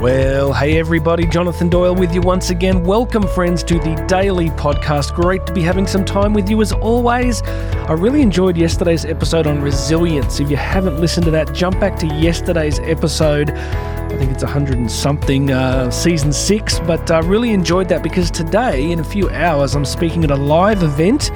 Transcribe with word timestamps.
Well, 0.00 0.52
hey 0.52 0.78
everybody, 0.78 1.26
Jonathan 1.26 1.70
Doyle 1.70 1.94
with 1.94 2.14
you 2.14 2.20
once 2.20 2.50
again. 2.50 2.84
Welcome, 2.84 3.26
friends, 3.28 3.62
to 3.64 3.78
the 3.78 3.94
daily 4.06 4.50
podcast. 4.50 5.14
Great 5.14 5.46
to 5.46 5.54
be 5.54 5.62
having 5.62 5.86
some 5.86 6.04
time 6.04 6.34
with 6.34 6.50
you 6.50 6.60
as 6.60 6.70
always. 6.70 7.42
I 7.42 7.92
really 7.94 8.20
enjoyed 8.20 8.58
yesterday's 8.58 9.06
episode 9.06 9.46
on 9.46 9.62
resilience. 9.62 10.38
If 10.38 10.50
you 10.50 10.56
haven't 10.58 11.00
listened 11.00 11.24
to 11.24 11.30
that, 11.30 11.54
jump 11.54 11.80
back 11.80 11.98
to 12.00 12.06
yesterday's 12.08 12.78
episode. 12.80 13.52
I 13.52 14.18
think 14.18 14.32
it's 14.32 14.42
100 14.42 14.76
and 14.76 14.92
something, 14.92 15.50
uh, 15.50 15.90
season 15.90 16.30
six, 16.30 16.78
but 16.80 17.10
I 17.10 17.20
uh, 17.20 17.22
really 17.22 17.52
enjoyed 17.52 17.88
that 17.88 18.02
because 18.02 18.30
today, 18.30 18.92
in 18.92 19.00
a 19.00 19.04
few 19.04 19.30
hours, 19.30 19.74
I'm 19.74 19.86
speaking 19.86 20.24
at 20.24 20.30
a 20.30 20.36
live 20.36 20.82
event 20.82 21.30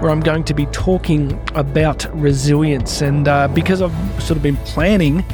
where 0.00 0.10
I'm 0.10 0.20
going 0.20 0.44
to 0.44 0.54
be 0.54 0.64
talking 0.66 1.38
about 1.54 2.06
resilience. 2.18 3.02
And 3.02 3.28
uh, 3.28 3.48
because 3.48 3.82
I've 3.82 3.92
sort 4.22 4.38
of 4.38 4.42
been 4.42 4.56
planning 4.58 5.24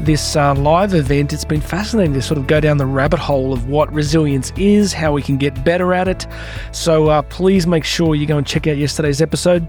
this 0.00 0.36
uh, 0.36 0.54
live 0.54 0.94
event, 0.94 1.32
it's 1.32 1.44
been 1.44 1.60
fascinating 1.60 2.14
to 2.14 2.22
sort 2.22 2.38
of 2.38 2.46
go 2.46 2.60
down 2.60 2.76
the 2.76 2.86
rabbit 2.86 3.18
hole 3.18 3.52
of 3.52 3.68
what 3.68 3.92
resilience 3.92 4.52
is, 4.56 4.92
how 4.92 5.12
we 5.12 5.22
can 5.22 5.36
get 5.36 5.64
better 5.64 5.94
at 5.94 6.08
it. 6.08 6.26
So 6.72 7.08
uh, 7.08 7.22
please 7.22 7.66
make 7.66 7.84
sure 7.84 8.14
you 8.14 8.26
go 8.26 8.38
and 8.38 8.46
check 8.46 8.66
out 8.66 8.76
yesterday's 8.76 9.22
episode. 9.22 9.66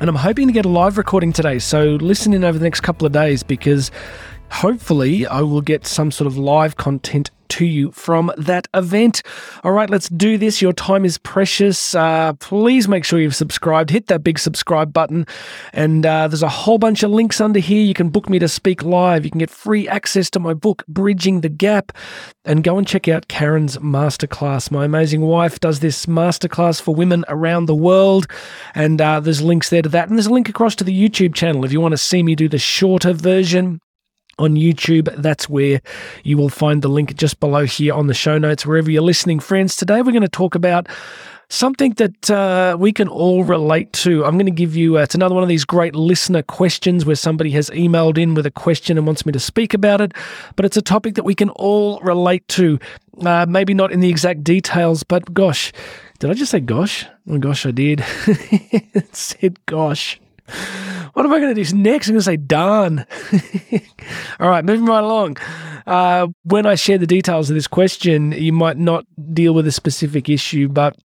And 0.00 0.08
I'm 0.08 0.16
hoping 0.16 0.46
to 0.46 0.52
get 0.52 0.64
a 0.64 0.68
live 0.68 0.98
recording 0.98 1.32
today. 1.32 1.58
So 1.58 1.84
listen 1.96 2.32
in 2.32 2.44
over 2.44 2.58
the 2.58 2.64
next 2.64 2.80
couple 2.80 3.06
of 3.06 3.12
days 3.12 3.42
because 3.42 3.90
hopefully 4.50 5.26
I 5.26 5.42
will 5.42 5.60
get 5.60 5.86
some 5.86 6.10
sort 6.10 6.26
of 6.26 6.36
live 6.36 6.76
content 6.76 7.30
to 7.60 7.66
you 7.66 7.92
from 7.92 8.32
that 8.38 8.66
event. 8.72 9.22
All 9.64 9.72
right, 9.72 9.90
let's 9.90 10.08
do 10.08 10.38
this. 10.38 10.62
Your 10.62 10.72
time 10.72 11.04
is 11.04 11.18
precious. 11.18 11.94
Uh, 11.94 12.32
please 12.40 12.88
make 12.88 13.04
sure 13.04 13.20
you've 13.20 13.36
subscribed. 13.36 13.90
Hit 13.90 14.06
that 14.06 14.24
big 14.24 14.38
subscribe 14.38 14.94
button. 14.94 15.26
And 15.74 16.06
uh, 16.06 16.26
there's 16.28 16.42
a 16.42 16.48
whole 16.48 16.78
bunch 16.78 17.02
of 17.02 17.10
links 17.10 17.38
under 17.38 17.58
here. 17.58 17.82
You 17.82 17.92
can 17.92 18.08
book 18.08 18.30
me 18.30 18.38
to 18.38 18.48
speak 18.48 18.82
live. 18.82 19.26
You 19.26 19.30
can 19.30 19.40
get 19.40 19.50
free 19.50 19.86
access 19.86 20.30
to 20.30 20.40
my 20.40 20.54
book, 20.54 20.86
Bridging 20.88 21.42
the 21.42 21.50
Gap. 21.50 21.92
And 22.46 22.64
go 22.64 22.78
and 22.78 22.86
check 22.86 23.06
out 23.08 23.28
Karen's 23.28 23.76
masterclass. 23.76 24.70
My 24.70 24.86
amazing 24.86 25.20
wife 25.20 25.60
does 25.60 25.80
this 25.80 26.06
masterclass 26.06 26.80
for 26.80 26.94
women 26.94 27.26
around 27.28 27.66
the 27.66 27.74
world. 27.74 28.26
And 28.74 29.02
uh, 29.02 29.20
there's 29.20 29.42
links 29.42 29.68
there 29.68 29.82
to 29.82 29.90
that. 29.90 30.08
And 30.08 30.16
there's 30.16 30.28
a 30.28 30.32
link 30.32 30.48
across 30.48 30.74
to 30.76 30.84
the 30.84 31.08
YouTube 31.08 31.34
channel 31.34 31.66
if 31.66 31.72
you 31.72 31.80
want 31.82 31.92
to 31.92 31.98
see 31.98 32.22
me 32.22 32.34
do 32.34 32.48
the 32.48 32.58
shorter 32.58 33.12
version 33.12 33.80
on 34.40 34.54
YouTube. 34.54 35.14
That's 35.16 35.48
where 35.48 35.80
you 36.24 36.36
will 36.36 36.48
find 36.48 36.82
the 36.82 36.88
link 36.88 37.14
just 37.14 37.38
below 37.38 37.64
here 37.66 37.94
on 37.94 38.06
the 38.06 38.14
show 38.14 38.38
notes, 38.38 38.66
wherever 38.66 38.90
you're 38.90 39.02
listening, 39.02 39.38
friends. 39.38 39.76
Today, 39.76 40.02
we're 40.02 40.12
going 40.12 40.22
to 40.22 40.28
talk 40.28 40.54
about 40.54 40.88
something 41.50 41.92
that 41.94 42.30
uh, 42.30 42.76
we 42.78 42.92
can 42.92 43.08
all 43.08 43.44
relate 43.44 43.92
to. 43.92 44.24
I'm 44.24 44.34
going 44.34 44.46
to 44.46 44.52
give 44.52 44.74
you, 44.74 44.98
uh, 44.98 45.02
it's 45.02 45.14
another 45.14 45.34
one 45.34 45.42
of 45.42 45.48
these 45.48 45.64
great 45.64 45.94
listener 45.94 46.42
questions 46.42 47.04
where 47.04 47.16
somebody 47.16 47.50
has 47.50 47.68
emailed 47.70 48.16
in 48.16 48.34
with 48.34 48.46
a 48.46 48.50
question 48.50 48.96
and 48.96 49.06
wants 49.06 49.26
me 49.26 49.32
to 49.32 49.40
speak 49.40 49.74
about 49.74 50.00
it, 50.00 50.12
but 50.56 50.64
it's 50.64 50.76
a 50.76 50.82
topic 50.82 51.16
that 51.16 51.24
we 51.24 51.34
can 51.34 51.50
all 51.50 52.00
relate 52.00 52.46
to. 52.48 52.78
Uh, 53.20 53.44
maybe 53.46 53.74
not 53.74 53.92
in 53.92 54.00
the 54.00 54.08
exact 54.08 54.42
details, 54.42 55.02
but 55.02 55.34
gosh, 55.34 55.72
did 56.20 56.30
I 56.30 56.34
just 56.34 56.52
say 56.52 56.60
gosh? 56.60 57.04
Oh 57.28 57.38
gosh, 57.38 57.66
I 57.66 57.72
did. 57.72 58.02
said 59.12 59.58
gosh. 59.66 60.18
What 61.14 61.26
am 61.26 61.32
I 61.32 61.40
going 61.40 61.54
to 61.54 61.64
do 61.64 61.76
next? 61.76 62.08
I'm 62.08 62.14
going 62.14 62.20
to 62.20 62.24
say 62.24 62.36
darn. 62.36 63.04
All 64.40 64.48
right, 64.48 64.64
moving 64.64 64.86
right 64.86 65.02
along. 65.02 65.38
Uh, 65.86 66.28
when 66.44 66.66
I 66.66 66.76
share 66.76 66.98
the 66.98 67.06
details 67.06 67.50
of 67.50 67.54
this 67.54 67.66
question, 67.66 68.32
you 68.32 68.52
might 68.52 68.76
not 68.76 69.04
deal 69.32 69.52
with 69.52 69.66
a 69.66 69.72
specific 69.72 70.28
issue, 70.28 70.68
but 70.68 70.96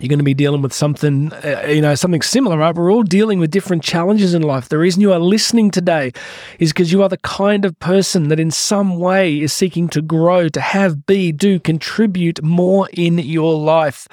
you're 0.00 0.08
going 0.08 0.18
to 0.18 0.24
be 0.24 0.34
dealing 0.34 0.62
with 0.62 0.72
something, 0.72 1.32
uh, 1.32 1.66
you 1.68 1.82
know, 1.82 1.94
something 1.94 2.22
similar, 2.22 2.56
right? 2.56 2.74
We're 2.74 2.90
all 2.90 3.02
dealing 3.02 3.38
with 3.38 3.50
different 3.50 3.82
challenges 3.82 4.32
in 4.32 4.42
life. 4.42 4.68
The 4.70 4.78
reason 4.78 5.02
you 5.02 5.12
are 5.12 5.18
listening 5.18 5.70
today 5.70 6.12
is 6.58 6.72
because 6.72 6.90
you 6.90 7.02
are 7.02 7.08
the 7.10 7.18
kind 7.18 7.64
of 7.64 7.78
person 7.78 8.28
that 8.28 8.40
in 8.40 8.50
some 8.50 8.98
way 8.98 9.38
is 9.38 9.52
seeking 9.52 9.88
to 9.88 10.00
grow, 10.00 10.48
to 10.48 10.60
have, 10.60 11.04
be, 11.04 11.30
do, 11.30 11.60
contribute 11.60 12.42
more 12.42 12.88
in 12.94 13.18
your 13.18 13.54
life. 13.58 14.08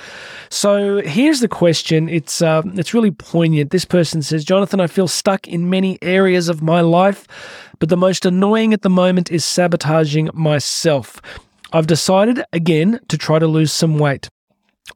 So 0.49 1.01
here's 1.01 1.39
the 1.39 1.47
question. 1.47 2.09
It's, 2.09 2.41
uh, 2.41 2.61
it's 2.73 2.93
really 2.93 3.11
poignant. 3.11 3.71
This 3.71 3.85
person 3.85 4.21
says, 4.21 4.43
Jonathan, 4.43 4.81
I 4.81 4.87
feel 4.87 5.07
stuck 5.07 5.47
in 5.47 5.69
many 5.69 5.97
areas 6.01 6.49
of 6.49 6.61
my 6.61 6.81
life, 6.81 7.25
but 7.79 7.87
the 7.87 7.97
most 7.97 8.25
annoying 8.25 8.73
at 8.73 8.81
the 8.81 8.89
moment 8.89 9.31
is 9.31 9.45
sabotaging 9.45 10.29
myself. 10.33 11.21
I've 11.71 11.87
decided 11.87 12.43
again 12.51 12.99
to 13.07 13.17
try 13.17 13.39
to 13.39 13.47
lose 13.47 13.71
some 13.71 13.97
weight. 13.97 14.27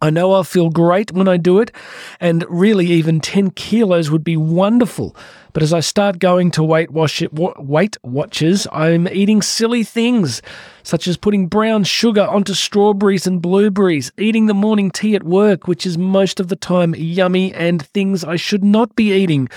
I 0.02 0.10
know 0.10 0.34
I'll 0.34 0.44
feel 0.44 0.70
great 0.70 1.12
when 1.12 1.28
I 1.28 1.38
do 1.38 1.60
it, 1.60 1.72
and 2.20 2.46
really, 2.50 2.88
even 2.88 3.20
10 3.20 3.52
kilos 3.52 4.12
would 4.12 4.24
be 4.24 4.38
wonderful. 4.38 5.16
But 5.54 5.62
as 5.62 5.72
I 5.72 5.82
start 5.82 6.18
going 6.18 6.50
to 6.52 6.64
Weight, 6.64 6.90
wash 6.90 7.22
it, 7.22 7.32
weight 7.34 7.98
Watchers, 8.04 8.66
I'm 8.72 9.08
eating 9.08 9.42
silly 9.42 9.84
things, 9.84 10.42
such 10.82 11.08
as 11.08 11.16
putting 11.16 11.48
brown 11.48 11.84
sugar 11.84 12.24
onto 12.24 12.54
strawberries 12.54 13.28
and 13.28 13.42
blueberries, 13.42 14.12
eating 14.18 14.48
the 14.48 14.56
morning 14.56 14.90
tea 14.90 15.16
at 15.16 15.24
work, 15.24 15.68
which 15.68 15.86
is 15.86 15.98
most 15.98 16.40
of 16.40 16.48
the 16.48 16.56
time 16.56 16.96
yummy, 16.96 17.54
and 17.54 17.86
things 17.86 18.24
I 18.24 18.36
should 18.36 18.64
not 18.64 18.96
be 18.96 19.14
eating. 19.14 19.48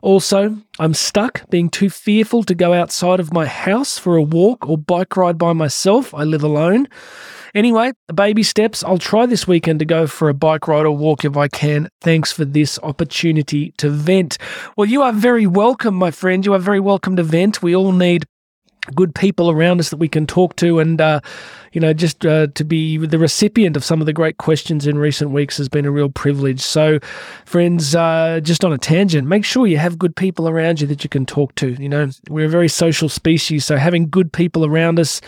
Also, 0.00 0.56
I'm 0.80 0.94
stuck 0.94 1.48
being 1.50 1.68
too 1.68 1.90
fearful 1.90 2.42
to 2.44 2.54
go 2.54 2.72
outside 2.72 3.20
of 3.20 3.32
my 3.32 3.46
house 3.46 3.98
for 3.98 4.16
a 4.16 4.22
walk 4.22 4.68
or 4.68 4.78
bike 4.78 5.16
ride 5.16 5.38
by 5.38 5.52
myself. 5.52 6.12
I 6.14 6.24
live 6.24 6.42
alone. 6.42 6.88
Anyway, 7.54 7.92
baby 8.14 8.42
steps. 8.42 8.82
I'll 8.82 8.98
try 8.98 9.26
this 9.26 9.46
weekend 9.46 9.78
to 9.80 9.84
go 9.84 10.06
for 10.06 10.28
a 10.28 10.34
bike 10.34 10.66
ride 10.68 10.86
or 10.86 10.96
walk 10.96 11.24
if 11.24 11.36
I 11.36 11.48
can. 11.48 11.88
Thanks 12.00 12.32
for 12.32 12.44
this 12.44 12.78
opportunity 12.82 13.72
to 13.76 13.90
vent. 13.90 14.38
Well, 14.76 14.88
you 14.88 15.02
are 15.02 15.12
very 15.12 15.46
welcome, 15.46 15.94
my 15.94 16.10
friend. 16.10 16.46
You 16.46 16.54
are 16.54 16.58
very 16.58 16.80
welcome 16.80 17.16
to 17.16 17.22
vent. 17.22 17.62
We 17.62 17.76
all 17.76 17.92
need 17.92 18.24
good 18.94 19.14
people 19.14 19.50
around 19.50 19.80
us 19.80 19.90
that 19.90 19.98
we 19.98 20.08
can 20.08 20.26
talk 20.26 20.56
to. 20.56 20.78
And 20.80 21.00
uh, 21.00 21.20
you 21.72 21.80
know 21.80 21.92
just 21.92 22.24
uh, 22.24 22.48
to 22.48 22.64
be 22.64 22.98
the 22.98 23.18
recipient 23.18 23.76
of 23.76 23.84
some 23.84 24.00
of 24.00 24.06
the 24.06 24.12
great 24.12 24.38
questions 24.38 24.86
in 24.86 24.98
recent 24.98 25.30
weeks 25.30 25.56
has 25.56 25.68
been 25.68 25.86
a 25.86 25.90
real 25.90 26.08
privilege. 26.08 26.60
So 26.60 26.98
friends 27.44 27.94
uh, 27.94 28.40
just 28.42 28.64
on 28.64 28.72
a 28.72 28.78
tangent 28.78 29.26
make 29.26 29.44
sure 29.44 29.66
you 29.66 29.78
have 29.78 29.98
good 29.98 30.14
people 30.14 30.48
around 30.48 30.80
you 30.80 30.86
that 30.88 31.02
you 31.02 31.10
can 31.10 31.26
talk 31.26 31.54
to. 31.56 31.70
You 31.80 31.88
know 31.88 32.10
we're 32.28 32.46
a 32.46 32.50
very 32.50 32.68
social 32.68 33.08
species 33.08 33.64
so 33.64 33.76
having 33.76 34.08
good 34.08 34.32
people 34.32 34.64
around 34.64 34.98
us 34.98 35.20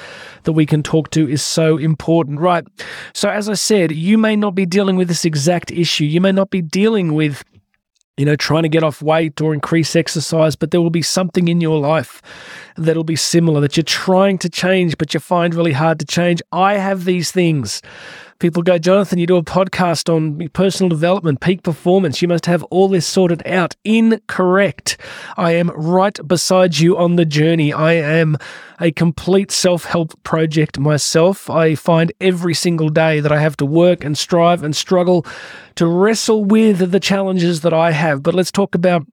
that 0.44 0.52
we 0.52 0.66
can 0.66 0.82
talk 0.82 1.10
to 1.10 1.28
is 1.28 1.42
so 1.42 1.78
important. 1.78 2.40
Right. 2.40 2.66
So 3.12 3.28
as 3.28 3.48
i 3.48 3.54
said 3.54 3.92
you 3.92 4.18
may 4.18 4.36
not 4.36 4.54
be 4.54 4.66
dealing 4.66 4.96
with 4.96 5.08
this 5.08 5.24
exact 5.24 5.70
issue. 5.70 6.04
You 6.04 6.20
may 6.20 6.32
not 6.32 6.50
be 6.50 6.60
dealing 6.60 7.14
with 7.14 7.44
you 8.16 8.24
know, 8.24 8.36
trying 8.36 8.62
to 8.62 8.68
get 8.68 8.84
off 8.84 9.02
weight 9.02 9.40
or 9.40 9.52
increase 9.52 9.96
exercise, 9.96 10.54
but 10.54 10.70
there 10.70 10.80
will 10.80 10.90
be 10.90 11.02
something 11.02 11.48
in 11.48 11.60
your 11.60 11.78
life 11.78 12.22
that'll 12.76 13.04
be 13.04 13.16
similar 13.16 13.60
that 13.60 13.76
you're 13.76 13.84
trying 13.84 14.38
to 14.38 14.48
change, 14.48 14.96
but 14.98 15.14
you 15.14 15.20
find 15.20 15.54
really 15.54 15.72
hard 15.72 15.98
to 15.98 16.04
change. 16.06 16.40
I 16.52 16.74
have 16.74 17.04
these 17.04 17.32
things 17.32 17.82
People 18.38 18.62
go, 18.62 18.78
Jonathan, 18.78 19.18
you 19.18 19.26
do 19.26 19.36
a 19.36 19.42
podcast 19.42 20.12
on 20.12 20.48
personal 20.50 20.88
development, 20.88 21.40
peak 21.40 21.62
performance. 21.62 22.20
You 22.20 22.28
must 22.28 22.46
have 22.46 22.62
all 22.64 22.88
this 22.88 23.06
sorted 23.06 23.46
out. 23.46 23.76
Incorrect. 23.84 24.98
I 25.36 25.52
am 25.52 25.70
right 25.70 26.18
beside 26.26 26.78
you 26.78 26.96
on 26.96 27.16
the 27.16 27.24
journey. 27.24 27.72
I 27.72 27.92
am 27.94 28.36
a 28.80 28.90
complete 28.90 29.50
self 29.50 29.84
help 29.84 30.20
project 30.24 30.78
myself. 30.78 31.48
I 31.48 31.74
find 31.74 32.12
every 32.20 32.54
single 32.54 32.88
day 32.88 33.20
that 33.20 33.32
I 33.32 33.40
have 33.40 33.56
to 33.58 33.66
work 33.66 34.04
and 34.04 34.18
strive 34.18 34.62
and 34.62 34.74
struggle 34.74 35.24
to 35.76 35.86
wrestle 35.86 36.44
with 36.44 36.90
the 36.90 37.00
challenges 37.00 37.60
that 37.60 37.72
I 37.72 37.92
have. 37.92 38.22
But 38.22 38.34
let's 38.34 38.52
talk 38.52 38.74
about 38.74 39.06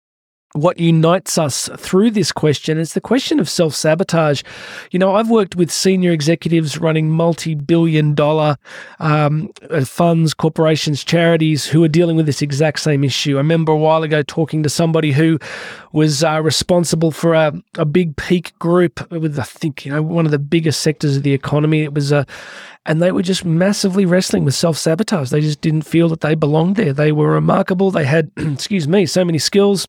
what 0.54 0.80
unites 0.80 1.38
us 1.38 1.70
through 1.78 2.12
this 2.12 2.32
question 2.32 2.78
is 2.78 2.94
the 2.94 3.02
question 3.02 3.40
of 3.40 3.50
self 3.50 3.74
sabotage. 3.74 4.44
You 4.92 5.00
know, 5.00 5.16
I've 5.16 5.30
worked 5.30 5.56
with 5.56 5.72
senior 5.72 6.12
executives 6.12 6.78
running 6.78 7.10
multi 7.10 7.56
billion 7.56 8.14
dollar 8.14 8.58
um, 9.00 9.50
uh, 9.70 9.86
funds, 9.86 10.34
corporations, 10.34 11.04
charities 11.04 11.66
who 11.66 11.84
are 11.84 11.88
dealing 11.90 12.18
with 12.18 12.26
this 12.26 12.42
exact 12.42 12.82
same 12.82 13.04
issue. 13.04 13.36
I 13.36 13.38
remember 13.38 13.72
a 13.72 13.78
while 13.78 14.04
ago 14.04 14.24
talking 14.24 14.62
to 14.64 14.70
somebody 14.70 15.12
who 15.12 15.40
was 15.94 16.24
uh, 16.24 16.42
responsible 16.42 17.12
for 17.12 17.34
a, 17.34 17.54
a 17.78 17.86
big 17.86 18.16
peak 18.18 18.58
group 18.60 19.10
with, 19.12 19.40
I 19.40 19.44
think, 19.44 19.86
you 19.86 19.92
know, 19.92 20.02
one 20.02 20.26
of 20.26 20.32
the 20.32 20.40
biggest 20.40 20.82
sectors 20.82 21.18
of 21.18 21.24
the 21.24 21.34
economy. 21.34 21.84
It 21.84 21.94
was 21.94 22.12
a, 22.12 22.26
and 22.86 23.02
they 23.02 23.12
were 23.12 23.22
just 23.22 23.46
massively 23.46 24.06
wrestling 24.06 24.44
with 24.44 24.56
self 24.56 24.78
sabotage. 24.78 25.30
They 25.30 25.42
just 25.42 25.62
didn't 25.62 25.84
feel 25.84 26.10
that 26.10 26.22
they 26.22 26.36
belonged 26.36 26.76
there. 26.76 26.94
They 26.94 27.14
were 27.14 27.32
remarkable. 27.32 27.92
They 27.92 28.06
had, 28.06 28.32
excuse 28.38 28.88
me, 28.88 29.06
so 29.06 29.24
many 29.24 29.40
skills 29.40 29.88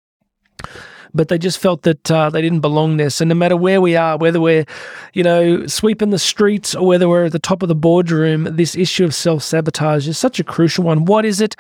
but 1.15 1.29
they 1.29 1.39
just 1.39 1.59
felt 1.59 1.83
that 1.83 2.11
uh, 2.11 2.31
they 2.31 2.41
didn't 2.41 2.61
belong 2.61 2.97
there. 2.97 3.11
So 3.11 3.25
no 3.25 3.35
matter 3.35 3.57
where 3.57 3.81
we 3.81 3.97
are, 3.97 4.17
whether 4.17 4.41
we're, 4.41 4.65
you 5.13 5.23
know, 5.23 5.67
sweeping 5.67 6.11
the 6.11 6.19
streets 6.19 6.75
or 6.75 6.87
whether 6.87 7.09
we're 7.09 7.27
at 7.27 7.33
the 7.33 7.39
top 7.39 7.63
of 7.63 7.69
the 7.69 7.75
boardroom, 7.75 8.45
this 8.57 8.75
issue 8.77 9.05
of 9.05 9.15
self 9.15 9.43
sabotage 9.43 10.09
is 10.09 10.19
such 10.19 10.41
a 10.41 10.45
crucial 10.45 10.85
one. 10.85 11.05
What 11.05 11.25
is 11.25 11.41
it? 11.41 11.57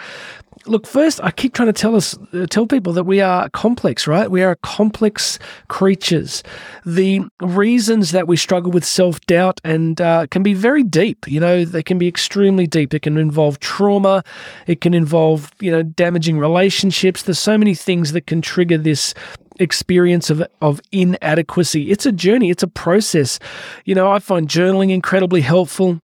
Look, 0.67 0.87
first, 0.87 1.21
I 1.23 1.31
keep 1.31 1.55
trying 1.55 1.67
to 1.67 1.73
tell 1.73 1.97
us, 1.97 2.17
uh, 2.33 2.47
tell 2.49 2.67
people 2.67 2.93
that 2.95 3.05
we 3.05 3.21
are 3.21 3.49
complex, 3.51 4.07
right? 4.07 4.31
We 4.31 4.43
are 4.43 4.57
complex 4.57 5.39
creatures. 5.69 6.43
The 6.85 7.23
reasons 7.41 8.13
that 8.13 8.29
we 8.29 8.37
struggle 8.37 8.71
with 8.71 8.85
self 8.85 9.21
doubt 9.23 9.61
and 9.65 10.01
uh, 10.01 10.27
can 10.31 10.43
be 10.43 10.55
very 10.55 10.83
deep. 10.83 11.27
You 11.29 11.41
know, 11.41 11.65
they 11.65 11.83
can 11.83 11.99
be 11.99 12.09
extremely 12.09 12.67
deep. 12.67 12.95
It 12.95 13.03
can 13.03 13.17
involve 13.17 13.61
trauma. 13.61 14.25
It 14.67 14.81
can 14.81 14.95
involve, 14.95 15.51
you 15.61 15.71
know, 15.71 15.83
damaging 15.83 16.39
relationships. 16.39 17.23
There's 17.23 17.39
so 17.39 17.59
many 17.59 17.75
things 17.75 18.13
that 18.13 18.27
can 18.27 18.43
trigger 18.43 18.79
this 18.79 19.15
experience 19.61 20.31
of 20.31 20.43
of 20.61 20.81
inadequacy. 20.93 21.91
It's 21.91 22.07
a 22.07 22.13
journey. 22.13 22.51
It's 22.51 22.63
a 22.63 22.69
process. 22.69 23.39
You 23.85 23.95
know, 23.95 24.11
I 24.11 24.19
find 24.19 24.49
journaling 24.49 24.91
incredibly 24.91 25.41
helpful. 25.41 26.01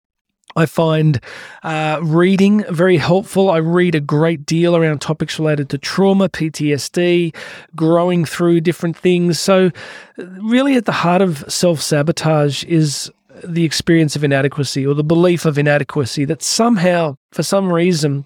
I 0.57 0.67
find 0.67 1.21
uh, 1.63 2.01
reading 2.03 2.65
very 2.71 2.97
helpful. 2.97 3.51
I 3.51 3.59
read 3.59 3.95
a 3.95 4.01
great 4.01 4.47
deal 4.47 4.75
around 4.75 5.01
topics 5.01 5.39
related 5.39 5.69
to 5.71 5.79
trauma, 5.79 6.29
PTSD, 6.29 7.35
growing 7.77 8.25
through 8.25 8.63
different 8.63 8.97
things. 8.97 9.39
So, 9.39 9.71
really, 10.17 10.77
at 10.77 10.87
the 10.87 10.93
heart 10.93 11.23
of 11.23 11.45
self 11.53 11.81
sabotage 11.81 12.65
is 12.65 13.13
the 13.45 13.65
experience 13.65 14.17
of 14.17 14.25
inadequacy 14.25 14.87
or 14.87 14.95
the 14.95 15.05
belief 15.05 15.45
of 15.45 15.59
inadequacy 15.59 16.25
that 16.25 16.43
somehow, 16.43 17.17
for 17.33 17.43
some 17.43 17.71
reason, 17.71 18.25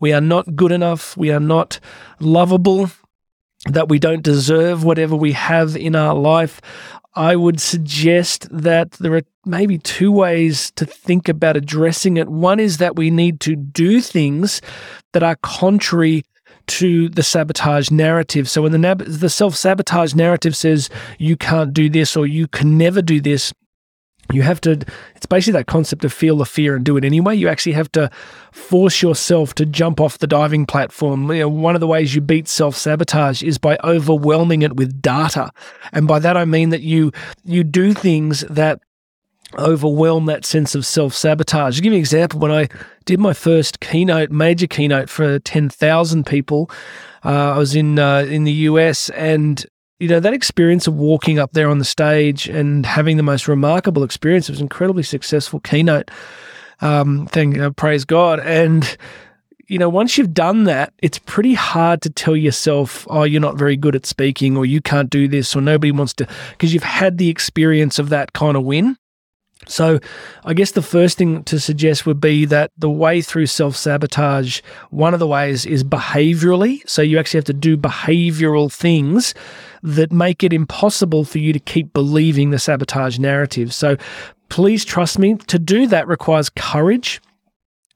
we 0.00 0.12
are 0.12 0.20
not 0.20 0.56
good 0.56 0.72
enough, 0.72 1.16
we 1.16 1.30
are 1.30 1.40
not 1.40 1.78
lovable, 2.20 2.90
that 3.66 3.88
we 3.88 3.98
don't 3.98 4.22
deserve 4.22 4.84
whatever 4.84 5.16
we 5.16 5.32
have 5.32 5.76
in 5.76 5.96
our 5.96 6.14
life. 6.14 6.60
I 7.16 7.34
would 7.34 7.60
suggest 7.60 8.46
that 8.50 8.92
there 8.92 9.14
are 9.16 9.22
maybe 9.46 9.78
two 9.78 10.12
ways 10.12 10.70
to 10.72 10.84
think 10.84 11.28
about 11.28 11.56
addressing 11.56 12.18
it. 12.18 12.28
One 12.28 12.60
is 12.60 12.76
that 12.76 12.96
we 12.96 13.10
need 13.10 13.40
to 13.40 13.56
do 13.56 14.02
things 14.02 14.60
that 15.14 15.22
are 15.22 15.36
contrary 15.36 16.24
to 16.66 17.08
the 17.08 17.22
sabotage 17.22 17.90
narrative. 17.90 18.50
So 18.50 18.62
when 18.62 18.72
the, 18.72 18.94
the 19.06 19.30
self 19.30 19.56
sabotage 19.56 20.14
narrative 20.14 20.54
says 20.54 20.90
you 21.18 21.36
can't 21.36 21.72
do 21.72 21.88
this 21.88 22.16
or 22.16 22.26
you 22.26 22.48
can 22.48 22.76
never 22.76 23.00
do 23.00 23.20
this, 23.20 23.52
you 24.32 24.42
have 24.42 24.60
to 24.62 24.72
it's 25.14 25.26
basically 25.26 25.58
that 25.58 25.66
concept 25.66 26.04
of 26.04 26.12
feel 26.12 26.36
the 26.36 26.44
fear 26.44 26.76
and 26.76 26.84
do 26.84 26.96
it 26.96 27.04
anyway. 27.04 27.36
You 27.36 27.48
actually 27.48 27.72
have 27.72 27.90
to 27.92 28.10
force 28.52 29.02
yourself 29.02 29.54
to 29.54 29.66
jump 29.66 30.00
off 30.00 30.18
the 30.18 30.26
diving 30.26 30.66
platform. 30.66 31.30
You 31.30 31.40
know, 31.40 31.48
one 31.48 31.74
of 31.74 31.80
the 31.80 31.86
ways 31.86 32.14
you 32.14 32.20
beat 32.20 32.48
self-sabotage 32.48 33.42
is 33.42 33.58
by 33.58 33.78
overwhelming 33.84 34.62
it 34.62 34.76
with 34.76 35.00
data. 35.00 35.50
And 35.92 36.06
by 36.06 36.18
that 36.20 36.36
i 36.36 36.44
mean 36.44 36.70
that 36.70 36.82
you 36.82 37.12
you 37.44 37.64
do 37.64 37.92
things 37.92 38.40
that 38.50 38.80
overwhelm 39.58 40.26
that 40.26 40.44
sense 40.44 40.74
of 40.74 40.84
self-sabotage. 40.84 41.76
To 41.76 41.82
give 41.82 41.92
you 41.92 41.96
an 41.96 42.00
example, 42.00 42.40
when 42.40 42.50
I 42.50 42.68
did 43.04 43.20
my 43.20 43.32
first 43.32 43.80
keynote, 43.80 44.30
major 44.30 44.66
keynote 44.66 45.08
for 45.08 45.38
10,000 45.38 46.26
people, 46.26 46.70
uh, 47.24 47.54
I 47.54 47.58
was 47.58 47.74
in 47.74 47.98
uh, 47.98 48.20
in 48.20 48.44
the 48.44 48.52
US 48.52 49.10
and 49.10 49.64
you 49.98 50.08
know, 50.08 50.20
that 50.20 50.34
experience 50.34 50.86
of 50.86 50.94
walking 50.94 51.38
up 51.38 51.52
there 51.52 51.70
on 51.70 51.78
the 51.78 51.84
stage 51.84 52.48
and 52.48 52.84
having 52.84 53.16
the 53.16 53.22
most 53.22 53.48
remarkable 53.48 54.02
experience, 54.02 54.48
it 54.48 54.52
was 54.52 54.60
an 54.60 54.64
incredibly 54.64 55.02
successful 55.02 55.60
keynote 55.60 56.10
um, 56.80 57.26
thing, 57.28 57.58
uh, 57.60 57.70
praise 57.70 58.04
God. 58.04 58.40
And, 58.40 58.96
you 59.68 59.78
know, 59.78 59.88
once 59.88 60.18
you've 60.18 60.34
done 60.34 60.64
that, 60.64 60.92
it's 60.98 61.18
pretty 61.20 61.54
hard 61.54 62.02
to 62.02 62.10
tell 62.10 62.36
yourself, 62.36 63.06
oh, 63.08 63.22
you're 63.22 63.40
not 63.40 63.56
very 63.56 63.76
good 63.76 63.96
at 63.96 64.04
speaking 64.04 64.56
or 64.56 64.66
you 64.66 64.82
can't 64.82 65.08
do 65.08 65.28
this 65.28 65.56
or 65.56 65.62
nobody 65.62 65.92
wants 65.92 66.12
to, 66.14 66.28
because 66.50 66.74
you've 66.74 66.82
had 66.82 67.16
the 67.16 67.30
experience 67.30 67.98
of 67.98 68.10
that 68.10 68.34
kind 68.34 68.56
of 68.56 68.64
win. 68.64 68.98
So, 69.68 69.98
I 70.44 70.54
guess 70.54 70.72
the 70.72 70.82
first 70.82 71.18
thing 71.18 71.42
to 71.44 71.58
suggest 71.58 72.06
would 72.06 72.20
be 72.20 72.44
that 72.44 72.70
the 72.78 72.90
way 72.90 73.20
through 73.20 73.46
self 73.46 73.74
sabotage, 73.74 74.60
one 74.90 75.12
of 75.12 75.18
the 75.18 75.26
ways 75.26 75.66
is 75.66 75.82
behaviorally. 75.82 76.88
So, 76.88 77.02
you 77.02 77.18
actually 77.18 77.38
have 77.38 77.46
to 77.46 77.52
do 77.54 77.76
behavioral 77.76 78.72
things 78.72 79.34
that 79.86 80.10
make 80.10 80.42
it 80.42 80.52
impossible 80.52 81.24
for 81.24 81.38
you 81.38 81.52
to 81.52 81.60
keep 81.60 81.92
believing 81.92 82.50
the 82.50 82.58
sabotage 82.58 83.18
narrative. 83.18 83.72
So, 83.72 83.96
please 84.48 84.84
trust 84.84 85.18
me, 85.18 85.36
to 85.46 85.58
do 85.58 85.86
that 85.86 86.08
requires 86.08 86.50
courage. 86.50 87.20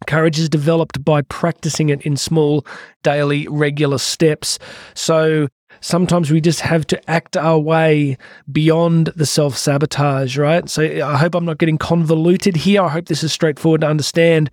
Courage 0.07 0.39
is 0.39 0.49
developed 0.49 1.05
by 1.05 1.23
practicing 1.23 1.91
it 1.91 2.01
in 2.03 2.17
small, 2.17 2.65
daily, 3.03 3.47
regular 3.49 3.99
steps. 3.99 4.59
So, 4.95 5.49
sometimes 5.81 6.31
we 6.31 6.41
just 6.41 6.61
have 6.61 6.87
to 6.87 7.11
act 7.11 7.37
our 7.37 7.59
way 7.59 8.17
beyond 8.51 9.09
the 9.17 9.27
self 9.27 9.57
sabotage, 9.57 10.39
right? 10.39 10.69
So 10.69 10.83
I 10.83 11.17
hope 11.17 11.35
I'm 11.35 11.45
not 11.45 11.59
getting 11.59 11.79
convoluted 11.79 12.57
here. 12.57 12.83
I 12.83 12.89
hope 12.89 13.07
this 13.07 13.25
is 13.25 13.33
straightforward 13.33 13.81
to 13.81 13.89
understand 13.89 14.51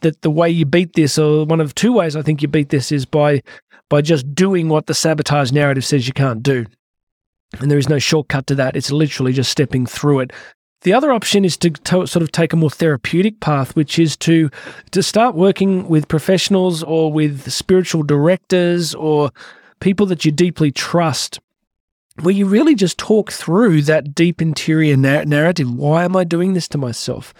that 0.00 0.20
the 0.22 0.30
way 0.30 0.50
you 0.50 0.66
beat 0.66 0.92
this, 0.94 1.18
or 1.18 1.44
one 1.46 1.60
of 1.60 1.74
two 1.74 1.92
ways 1.92 2.14
I 2.14 2.22
think 2.22 2.42
you 2.42 2.48
beat 2.48 2.68
this, 2.68 2.92
is 2.92 3.06
by 3.06 3.42
by 3.94 4.02
just 4.02 4.34
doing 4.34 4.68
what 4.68 4.88
the 4.88 4.92
sabotage 4.92 5.52
narrative 5.52 5.84
says 5.84 6.08
you 6.08 6.12
can't 6.12 6.42
do. 6.42 6.66
And 7.60 7.70
there 7.70 7.78
is 7.78 7.88
no 7.88 8.00
shortcut 8.00 8.44
to 8.48 8.56
that. 8.56 8.74
It's 8.74 8.90
literally 8.90 9.32
just 9.32 9.52
stepping 9.52 9.86
through 9.86 10.18
it. 10.18 10.32
The 10.80 10.92
other 10.92 11.12
option 11.12 11.44
is 11.44 11.56
to, 11.58 11.70
sort 11.86 12.16
of 12.16 12.32
take 12.32 12.52
a 12.52 12.56
more 12.56 12.70
therapeutic 12.70 13.38
path, 13.38 13.76
which 13.76 14.00
is 14.00 14.16
to 14.16 14.50
to 14.90 15.00
start 15.00 15.36
working 15.36 15.86
with 15.88 16.08
professionals 16.08 16.82
or 16.82 17.12
with 17.12 17.48
spiritual 17.52 18.02
directors 18.02 18.96
or 18.96 19.30
people 19.78 20.06
that 20.06 20.24
you 20.24 20.32
deeply 20.32 20.72
trust, 20.72 21.38
where 22.20 22.34
you 22.34 22.46
really 22.46 22.74
just 22.74 22.98
talk 22.98 23.30
through 23.30 23.82
that 23.82 24.12
deep 24.12 24.42
interior 24.42 24.96
narrative. 24.96 25.72
Why 25.72 26.02
am 26.02 26.16
I 26.16 26.24
doing 26.24 26.54
this 26.54 26.66
to 26.70 26.78
myself? 26.78 27.32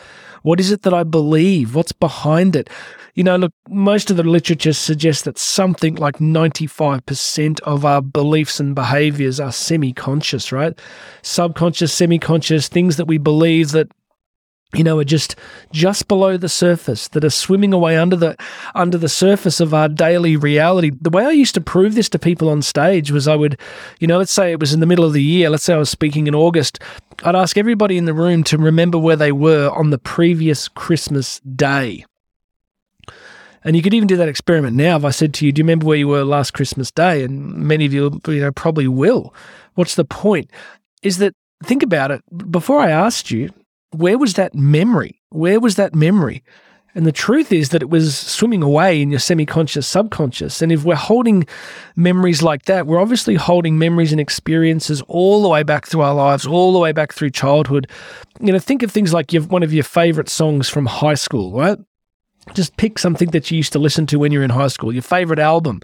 What 0.44 0.60
is 0.60 0.70
it 0.70 0.82
that 0.82 0.92
I 0.92 1.04
believe? 1.04 1.74
What's 1.74 1.92
behind 1.92 2.54
it? 2.54 2.68
You 3.14 3.24
know, 3.24 3.36
look, 3.36 3.54
most 3.70 4.10
of 4.10 4.18
the 4.18 4.22
literature 4.22 4.74
suggests 4.74 5.22
that 5.22 5.38
something 5.38 5.94
like 5.94 6.18
95% 6.18 7.60
of 7.60 7.86
our 7.86 8.02
beliefs 8.02 8.60
and 8.60 8.74
behaviors 8.74 9.40
are 9.40 9.52
semi 9.52 9.94
conscious, 9.94 10.52
right? 10.52 10.78
Subconscious, 11.22 11.94
semi 11.94 12.18
conscious, 12.18 12.68
things 12.68 12.98
that 12.98 13.06
we 13.06 13.16
believe 13.16 13.70
that 13.70 13.90
you 14.74 14.84
know, 14.84 14.98
are 14.98 15.04
just 15.04 15.36
just 15.72 16.08
below 16.08 16.36
the 16.36 16.48
surface, 16.48 17.08
that 17.08 17.24
are 17.24 17.30
swimming 17.30 17.72
away 17.72 17.96
under 17.96 18.16
the 18.16 18.36
under 18.74 18.98
the 18.98 19.08
surface 19.08 19.60
of 19.60 19.72
our 19.72 19.88
daily 19.88 20.36
reality. 20.36 20.90
The 21.00 21.10
way 21.10 21.24
I 21.24 21.30
used 21.30 21.54
to 21.54 21.60
prove 21.60 21.94
this 21.94 22.08
to 22.10 22.18
people 22.18 22.48
on 22.48 22.62
stage 22.62 23.10
was 23.10 23.28
I 23.28 23.36
would, 23.36 23.58
you 24.00 24.06
know, 24.06 24.18
let's 24.18 24.32
say 24.32 24.50
it 24.50 24.60
was 24.60 24.72
in 24.72 24.80
the 24.80 24.86
middle 24.86 25.04
of 25.04 25.12
the 25.12 25.22
year, 25.22 25.50
let's 25.50 25.64
say 25.64 25.74
I 25.74 25.78
was 25.78 25.90
speaking 25.90 26.26
in 26.26 26.34
August, 26.34 26.78
I'd 27.22 27.36
ask 27.36 27.56
everybody 27.56 27.96
in 27.96 28.04
the 28.04 28.14
room 28.14 28.44
to 28.44 28.58
remember 28.58 28.98
where 28.98 29.16
they 29.16 29.32
were 29.32 29.70
on 29.70 29.90
the 29.90 29.98
previous 29.98 30.68
Christmas 30.68 31.40
day. 31.40 32.04
And 33.66 33.74
you 33.74 33.82
could 33.82 33.94
even 33.94 34.06
do 34.06 34.18
that 34.18 34.28
experiment 34.28 34.76
now. 34.76 34.96
If 34.96 35.04
I 35.06 35.10
said 35.10 35.32
to 35.34 35.46
you, 35.46 35.52
"Do 35.52 35.60
you 35.60 35.64
remember 35.64 35.86
where 35.86 35.96
you 35.96 36.08
were 36.08 36.22
last 36.24 36.52
Christmas 36.52 36.90
Day?" 36.90 37.22
and 37.22 37.54
many 37.54 37.86
of 37.86 37.94
you, 37.94 38.20
you 38.26 38.40
know, 38.40 38.52
probably 38.52 38.88
will. 38.88 39.34
What's 39.74 39.94
the 39.94 40.04
point? 40.04 40.50
Is 41.02 41.16
that 41.18 41.34
think 41.64 41.82
about 41.82 42.10
it. 42.10 42.22
Before 42.50 42.80
I 42.80 42.90
asked 42.90 43.30
you, 43.30 43.48
where 43.94 44.18
was 44.18 44.34
that 44.34 44.54
memory? 44.54 45.20
Where 45.30 45.60
was 45.60 45.76
that 45.76 45.94
memory? 45.94 46.42
And 46.96 47.04
the 47.04 47.12
truth 47.12 47.50
is 47.52 47.70
that 47.70 47.82
it 47.82 47.90
was 47.90 48.16
swimming 48.16 48.62
away 48.62 49.02
in 49.02 49.10
your 49.10 49.18
semi 49.18 49.44
conscious 49.44 49.86
subconscious. 49.86 50.62
And 50.62 50.70
if 50.70 50.84
we're 50.84 50.94
holding 50.94 51.46
memories 51.96 52.40
like 52.40 52.66
that, 52.66 52.86
we're 52.86 53.00
obviously 53.00 53.34
holding 53.34 53.78
memories 53.78 54.12
and 54.12 54.20
experiences 54.20 55.02
all 55.08 55.42
the 55.42 55.48
way 55.48 55.64
back 55.64 55.86
through 55.86 56.02
our 56.02 56.14
lives, 56.14 56.46
all 56.46 56.72
the 56.72 56.78
way 56.78 56.92
back 56.92 57.12
through 57.12 57.30
childhood. 57.30 57.88
You 58.40 58.52
know, 58.52 58.60
think 58.60 58.84
of 58.84 58.92
things 58.92 59.12
like 59.12 59.32
your, 59.32 59.42
one 59.42 59.64
of 59.64 59.72
your 59.72 59.82
favorite 59.82 60.28
songs 60.28 60.68
from 60.68 60.86
high 60.86 61.14
school, 61.14 61.52
right? 61.52 61.78
Just 62.52 62.76
pick 62.76 62.98
something 62.98 63.30
that 63.30 63.50
you 63.50 63.56
used 63.56 63.72
to 63.72 63.78
listen 63.80 64.06
to 64.06 64.18
when 64.18 64.30
you're 64.30 64.44
in 64.44 64.50
high 64.50 64.68
school, 64.68 64.92
your 64.92 65.02
favorite 65.02 65.38
album. 65.40 65.80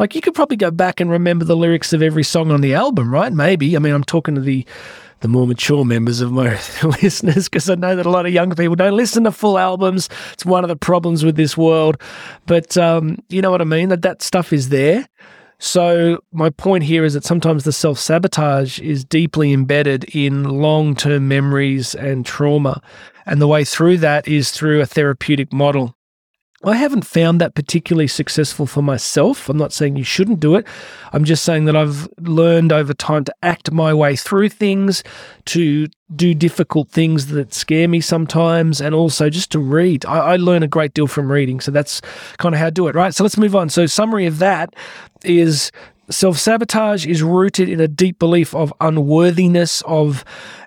Like 0.00 0.14
you 0.14 0.22
could 0.22 0.32
probably 0.32 0.56
go 0.56 0.70
back 0.70 0.98
and 0.98 1.10
remember 1.10 1.44
the 1.44 1.54
lyrics 1.54 1.92
of 1.92 2.00
every 2.00 2.22
song 2.22 2.50
on 2.50 2.62
the 2.62 2.72
album, 2.72 3.12
right? 3.12 3.30
Maybe. 3.30 3.76
I 3.76 3.80
mean, 3.80 3.92
I'm 3.92 4.02
talking 4.02 4.34
to 4.34 4.40
the 4.40 4.64
the 5.20 5.28
more 5.28 5.46
mature 5.46 5.84
members 5.84 6.22
of 6.22 6.32
my 6.32 6.52
listeners 7.02 7.50
because 7.50 7.68
I 7.68 7.74
know 7.74 7.94
that 7.94 8.06
a 8.06 8.10
lot 8.10 8.24
of 8.24 8.32
young 8.32 8.48
people 8.54 8.76
don't 8.76 8.96
listen 8.96 9.24
to 9.24 9.32
full 9.32 9.58
albums. 9.58 10.08
It's 10.32 10.46
one 10.46 10.64
of 10.64 10.68
the 10.68 10.76
problems 10.76 11.22
with 11.22 11.36
this 11.36 11.54
world. 11.54 12.00
But 12.46 12.78
um, 12.78 13.18
you 13.28 13.42
know 13.42 13.50
what 13.50 13.60
I 13.60 13.64
mean? 13.64 13.90
That 13.90 14.00
that 14.00 14.22
stuff 14.22 14.54
is 14.54 14.70
there. 14.70 15.06
So 15.58 16.20
my 16.32 16.48
point 16.48 16.84
here 16.84 17.04
is 17.04 17.12
that 17.12 17.24
sometimes 17.26 17.64
the 17.64 17.72
self 17.72 17.98
sabotage 17.98 18.80
is 18.80 19.04
deeply 19.04 19.52
embedded 19.52 20.04
in 20.14 20.44
long 20.44 20.96
term 20.96 21.28
memories 21.28 21.94
and 21.94 22.24
trauma. 22.24 22.80
And 23.26 23.38
the 23.38 23.48
way 23.48 23.64
through 23.64 23.98
that 23.98 24.26
is 24.26 24.50
through 24.50 24.80
a 24.80 24.86
therapeutic 24.86 25.52
model. 25.52 25.94
I 26.62 26.76
haven't 26.76 27.06
found 27.06 27.40
that 27.40 27.54
particularly 27.54 28.06
successful 28.06 28.66
for 28.66 28.82
myself. 28.82 29.48
I'm 29.48 29.56
not 29.56 29.72
saying 29.72 29.96
you 29.96 30.04
shouldn't 30.04 30.40
do 30.40 30.56
it. 30.56 30.66
I'm 31.10 31.24
just 31.24 31.42
saying 31.42 31.64
that 31.64 31.74
I've 31.74 32.06
learned 32.18 32.70
over 32.70 32.92
time 32.92 33.24
to 33.24 33.34
act 33.42 33.72
my 33.72 33.94
way 33.94 34.14
through 34.14 34.50
things, 34.50 35.02
to 35.46 35.86
do 36.14 36.34
difficult 36.34 36.90
things 36.90 37.28
that 37.28 37.54
scare 37.54 37.88
me 37.88 38.02
sometimes, 38.02 38.78
and 38.82 38.94
also 38.94 39.30
just 39.30 39.50
to 39.52 39.58
read. 39.58 40.04
I, 40.04 40.32
I 40.32 40.36
learn 40.36 40.62
a 40.62 40.68
great 40.68 40.92
deal 40.92 41.06
from 41.06 41.32
reading. 41.32 41.60
So 41.60 41.70
that's 41.70 42.02
kind 42.36 42.54
of 42.54 42.58
how 42.58 42.66
I 42.66 42.70
do 42.70 42.88
it, 42.88 42.94
right? 42.94 43.14
So 43.14 43.24
let's 43.24 43.38
move 43.38 43.56
on. 43.56 43.70
So, 43.70 43.86
summary 43.86 44.26
of 44.26 44.38
that 44.38 44.74
is 45.24 45.72
Self 46.10 46.38
sabotage 46.38 47.06
is 47.06 47.22
rooted 47.22 47.68
in 47.68 47.78
a 47.78 47.86
deep 47.86 48.18
belief 48.18 48.52
of 48.52 48.74
unworthiness, 48.80 49.80
of 49.82 50.24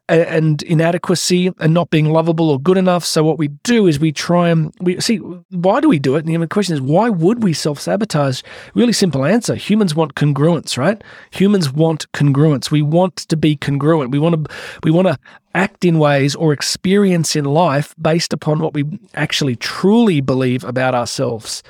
and 0.10 0.62
inadequacy 0.64 1.52
and 1.60 1.74
not 1.74 1.90
being 1.90 2.12
lovable 2.12 2.50
or 2.50 2.60
good 2.60 2.78
enough. 2.78 3.06
So 3.06 3.24
what 3.24 3.38
we 3.38 3.48
do 3.64 3.88
is 3.88 4.00
we 4.00 4.12
try 4.12 4.50
and 4.50 4.74
we 4.82 5.00
see 5.00 5.18
why 5.18 5.80
do 5.80 5.88
we 5.88 6.00
do 6.00 6.16
it? 6.16 6.26
And 6.26 6.44
the 6.44 6.48
question 6.48 6.74
is 6.74 6.82
why 6.82 7.10
would 7.10 7.42
we 7.42 7.54
self 7.54 7.80
sabotage? 7.80 8.42
Really 8.76 8.94
simple 8.94 9.26
answer: 9.26 9.56
humans 9.56 9.96
want 9.96 10.16
congruence, 10.16 10.78
right? 10.78 11.02
Humans 11.32 11.72
want 11.72 12.12
congruence. 12.12 12.70
We 12.70 12.82
want 12.82 13.16
to 13.16 13.38
be 13.38 13.56
congruent. 13.56 14.12
We 14.12 14.20
want 14.20 14.46
to 14.46 14.56
we 14.84 14.92
want 14.92 15.08
to 15.08 15.18
act 15.56 15.86
in 15.86 16.00
ways 16.00 16.36
or 16.36 16.52
experience 16.52 17.36
in 17.36 17.46
life 17.46 17.96
based 18.02 18.34
upon 18.34 18.60
what 18.60 18.74
we 18.74 19.00
actually 19.14 19.56
truly 19.56 20.20
believe 20.20 20.64
about 20.64 20.96
ourselves. 20.96 21.64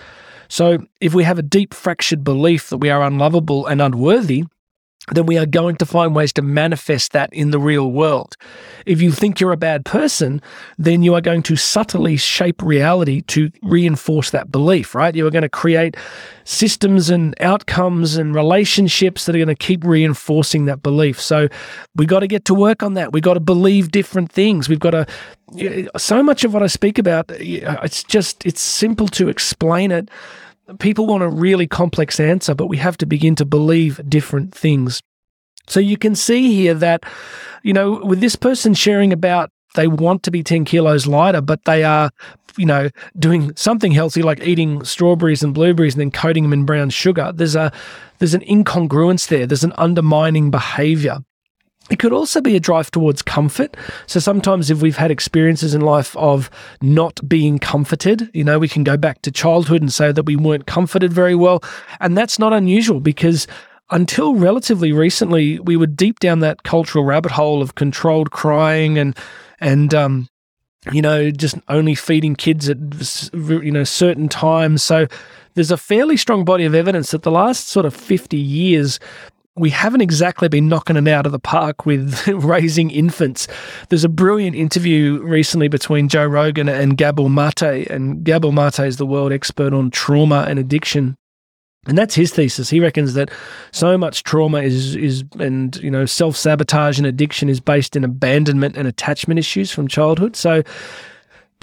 So, 0.48 0.86
if 1.02 1.13
we 1.13 1.24
have 1.24 1.40
a 1.40 1.44
deep 1.44 1.74
fractured 1.74 2.24
belief 2.24 2.70
that 2.70 2.78
we 2.78 2.90
are 2.90 3.02
unlovable 3.02 3.66
and 3.66 3.82
unworthy, 3.82 4.44
then 5.12 5.25
we 5.25 5.38
are 5.38 5.45
going 5.45 5.75
to 5.77 5.86
find 5.86 6.15
ways 6.15 6.31
to 6.33 6.41
manifest 6.41 7.12
that 7.12 7.31
in 7.33 7.51
the 7.51 7.60
real 7.60 7.91
world. 7.91 8.38
If 8.86 9.01
you 9.01 9.12
think 9.12 9.39
you're 9.39 9.51
a 9.51 9.57
bad 9.57 9.83
person, 9.83 10.41
then 10.77 11.03
you 11.03 11.13
are 11.13 11.19
going 11.22 11.43
to 11.43 11.57
subtly 11.57 12.15
shape 12.15 12.62
reality 12.62 13.22
to 13.24 13.51
reinforce 13.62 14.29
that 14.29 14.50
belief, 14.50 14.95
right? 14.95 15.13
You 15.13 15.27
are 15.27 15.31
going 15.31 15.41
to 15.41 15.50
create 15.50 15.98
systems 16.45 17.10
and 17.10 17.36
outcomes 17.41 18.15
and 18.15 18.33
relationships 18.33 19.25
that 19.25 19.36
are 19.36 19.39
going 19.39 19.48
to 19.50 19.55
keep 19.55 19.83
reinforcing 19.83 20.65
that 20.65 20.81
belief. 20.81 21.19
So 21.19 21.50
we 21.95 22.05
got 22.05 22.22
to 22.22 22.27
get 22.27 22.45
to 22.45 22.53
work 22.53 22.81
on 22.81 22.93
that. 22.93 23.12
We 23.12 23.19
got 23.19 23.33
to 23.33 23.41
believe 23.41 23.91
different 23.91 24.31
things. 24.31 24.69
We've 24.69 24.79
got 24.79 24.91
to 24.91 25.05
so 25.98 26.24
much 26.24 26.43
of 26.43 26.53
what 26.53 26.63
I 26.63 26.67
speak 26.67 26.98
about 26.98 27.29
it's 27.29 28.03
just 28.03 28.43
it's 28.43 28.62
simple 28.62 29.07
to 29.10 29.29
explain 29.29 29.91
it 29.91 30.10
people 30.79 31.05
want 31.05 31.24
a 31.24 31.29
really 31.29 31.67
complex 31.67 32.20
answer, 32.20 32.55
but 32.55 32.67
we 32.67 32.77
have 32.77 32.98
to 32.98 33.05
begin 33.05 33.36
to 33.36 33.46
believe 33.46 34.00
different 34.10 34.53
things. 34.53 35.01
So 35.67 35.79
you 35.79 35.98
can 35.98 36.15
see 36.15 36.53
here 36.53 36.74
that, 36.75 37.03
you 37.63 37.74
know, 37.74 38.01
with 38.03 38.20
this 38.20 38.36
person 38.36 38.74
sharing 38.74 39.13
about 39.13 39.50
they 39.75 39.88
want 39.88 40.24
to 40.24 40.32
be 40.32 40.43
10 40.43 40.65
kilos 40.65 41.08
lighter, 41.08 41.41
but 41.41 41.63
they 41.65 41.84
are, 41.84 42.12
you 42.58 42.65
know, 42.65 42.89
doing 43.17 43.55
something 43.55 43.91
healthy 43.91 44.22
like 44.22 44.46
eating 44.46 44.84
strawberries 44.84 45.43
and 45.43 45.53
blueberries 45.53 45.96
and 45.96 46.01
then 46.01 46.12
coating 46.12 46.43
them 46.43 46.53
in 46.53 46.65
brown 46.65 46.89
sugar. 46.89 47.32
There's 47.34 47.55
a 47.55 47.72
there's 48.20 48.34
an 48.34 48.41
incongruence 48.41 49.27
there. 49.27 49.48
There's 49.48 49.63
an 49.63 49.74
undermining 49.77 50.51
behavior. 50.51 51.20
It 51.90 52.00
could 52.00 52.13
also 52.13 52.40
be 52.40 52.56
a 52.56 52.60
drive 52.60 52.92
towards 52.92 53.22
comfort. 53.22 53.75
So 54.08 54.20
sometimes, 54.20 54.70
if 54.70 54.82
we've 54.82 54.98
had 54.98 55.12
experiences 55.12 55.75
in 55.75 55.82
life 55.82 56.16
of 56.16 56.50
not 56.82 57.20
being 57.28 57.60
comforted, 57.60 58.30
you 58.34 58.44
know, 58.44 58.58
we 58.58 58.70
can 58.70 58.84
go 58.84 58.96
back 58.96 59.22
to 59.24 59.32
childhood 59.32 59.82
and 59.82 59.92
say 59.92 60.12
that 60.12 60.24
we 60.24 60.36
weren't 60.36 60.66
comforted 60.66 61.12
very 61.12 61.36
well. 61.36 61.62
And 62.00 62.18
that's 62.18 62.40
not 62.40 62.54
unusual 62.54 63.02
because 63.02 63.48
until 63.90 64.36
relatively 64.36 64.94
recently, 64.94 65.60
we 65.60 65.75
were 65.75 65.88
deep 65.88 66.20
down 66.20 66.40
that 66.40 66.63
cultural 66.63 67.04
rabbit 67.04 67.34
hole 67.34 67.62
of 67.62 67.75
controlled 67.75 68.32
crying 68.32 68.98
and, 68.98 69.18
and, 69.60 69.94
um, 69.94 70.30
you 70.92 71.02
know, 71.02 71.32
just 71.32 71.56
only 71.68 71.96
feeding 71.96 72.36
kids 72.36 72.70
at, 72.70 72.78
you 73.34 73.72
know, 73.72 73.84
certain 73.84 74.30
times. 74.30 74.84
So 74.84 75.08
there's 75.54 75.72
a 75.72 75.78
fairly 75.78 76.18
strong 76.18 76.46
body 76.46 76.66
of 76.66 76.74
evidence 76.74 77.12
that 77.12 77.24
the 77.24 77.32
last 77.32 77.68
sort 77.68 77.86
of 77.86 77.94
50 77.94 78.38
years, 78.38 79.00
we 79.55 79.69
haven't 79.69 80.01
exactly 80.01 80.48
been 80.48 80.67
knocking 80.67 80.98
it 80.98 81.07
out 81.07 81.25
of 81.25 81.31
the 81.31 81.39
park 81.39 81.86
with 81.86 82.27
raising 82.27 82.89
infants. 82.89 83.48
There's 83.89 84.03
a 84.03 84.10
brilliant 84.10 84.55
interview 84.55 85.22
recently 85.22 85.67
between 85.67 86.10
Joe 86.10 86.25
Rogan 86.25 86.67
and 86.67 86.98
Gabor 86.98 87.29
Mate, 87.29 87.62
and 87.62 88.24
Gabor 88.24 88.51
Mate 88.51 88.79
is 88.79 88.98
the 88.98 89.05
world 89.05 89.31
expert 89.31 89.74
on 89.74 89.91
trauma 89.91 90.45
and 90.48 90.57
addiction. 90.57 91.15
And 91.86 91.98
that's 91.98 92.15
his 92.15 92.31
thesis. 92.31 92.69
He 92.69 92.79
reckons 92.79 93.13
that 93.13 93.29
so 93.72 93.98
much 93.98 94.24
trauma 94.24 94.60
is 94.60 94.95
is 94.95 95.25
and 95.38 95.75
you 95.77 95.91
know 95.91 96.05
self 96.05 96.38
sabotage 96.38 96.98
and 96.98 97.05
addiction 97.05 97.50
is 97.50 97.60
based 97.60 97.98
in 97.98 98.05
abandonment 98.05 98.77
and 98.77 98.88
attachment 98.88 99.38
issues 99.38 99.69
from 99.69 99.89
childhood. 99.89 100.38
So 100.38 100.63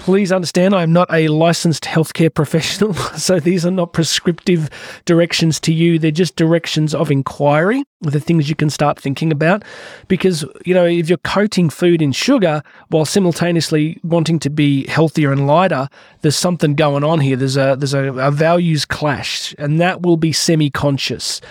Please 0.03 0.31
understand, 0.31 0.73
I 0.73 0.81
am 0.81 0.91
not 0.91 1.13
a 1.13 1.27
licensed 1.27 1.83
healthcare 1.83 2.33
professional, 2.33 2.95
so 2.95 3.39
these 3.39 3.67
are 3.67 3.71
not 3.71 3.93
prescriptive 3.93 4.67
directions 5.05 5.59
to 5.59 5.71
you. 5.71 5.99
They're 5.99 6.09
just 6.09 6.35
directions 6.35 6.95
of 6.95 7.11
inquiry, 7.11 7.83
the 8.01 8.19
things 8.19 8.49
you 8.49 8.55
can 8.55 8.71
start 8.71 8.99
thinking 8.99 9.31
about. 9.31 9.63
Because, 10.07 10.43
you 10.65 10.73
know, 10.73 10.85
if 10.85 11.07
you're 11.07 11.19
coating 11.19 11.69
food 11.69 12.01
in 12.01 12.13
sugar 12.13 12.63
while 12.87 13.05
simultaneously 13.05 13.99
wanting 14.03 14.39
to 14.39 14.49
be 14.49 14.87
healthier 14.87 15.31
and 15.31 15.45
lighter, 15.45 15.87
there's 16.21 16.35
something 16.35 16.73
going 16.73 17.03
on 17.03 17.19
here. 17.19 17.35
There's 17.35 17.55
a 17.55 17.75
there's 17.77 17.93
a, 17.93 18.11
a 18.13 18.31
values 18.31 18.85
clash, 18.85 19.53
and 19.59 19.79
that 19.79 20.01
will 20.01 20.17
be 20.17 20.33
semi-conscious. 20.33 21.41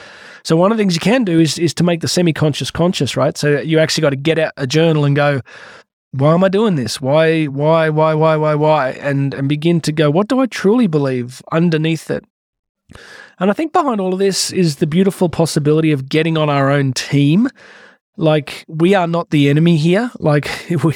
So 0.43 0.57
one 0.57 0.73
of 0.73 0.77
the 0.77 0.83
things 0.83 0.95
you 0.95 1.01
can 1.01 1.23
do 1.23 1.39
is 1.39 1.57
is 1.57 1.73
to 1.75 1.85
make 1.85 2.01
the 2.01 2.09
semi-conscious 2.09 2.73
conscious, 2.73 3.17
right? 3.17 3.39
So 3.39 3.61
you 3.61 3.79
actually 3.79 4.03
got 4.03 4.11
to 4.11 4.17
get 4.17 4.41
out 4.41 4.55
a 4.57 4.67
journal 4.67 5.05
and 5.05 5.15
go, 5.15 5.41
why 6.13 6.35
am 6.35 6.43
I 6.43 6.49
doing 6.49 6.75
this? 6.75 7.01
Why, 7.01 7.45
why, 7.47 7.89
why, 7.89 8.15
why, 8.15 8.37
why, 8.37 8.55
why? 8.55 8.91
And 8.93 9.33
and 9.33 9.49
begin 9.49 9.81
to 9.83 9.93
go, 9.93 10.11
what 10.11 10.29
do 10.29 10.41
I 10.41 10.47
truly 10.47 10.87
believe 10.87 11.43
underneath 11.53 12.11
it? 12.11 12.25
And 13.39 13.51
I 13.51 13.55
think 13.55 13.73
behind 13.73 14.01
all 14.01 14.13
of 14.13 14.19
this 14.19 14.53
is 14.53 14.77
the 14.77 14.87
beautiful 14.87 15.29
possibility 15.29 15.93
of 15.93 16.09
getting 16.09 16.37
on 16.37 16.51
our 16.51 16.71
own 16.71 16.93
team. 16.93 17.49
Like 18.17 18.65
we 18.69 18.95
are 18.95 19.07
not 19.07 19.31
the 19.31 19.49
enemy 19.49 19.77
here. 19.77 20.11
Like 20.19 20.51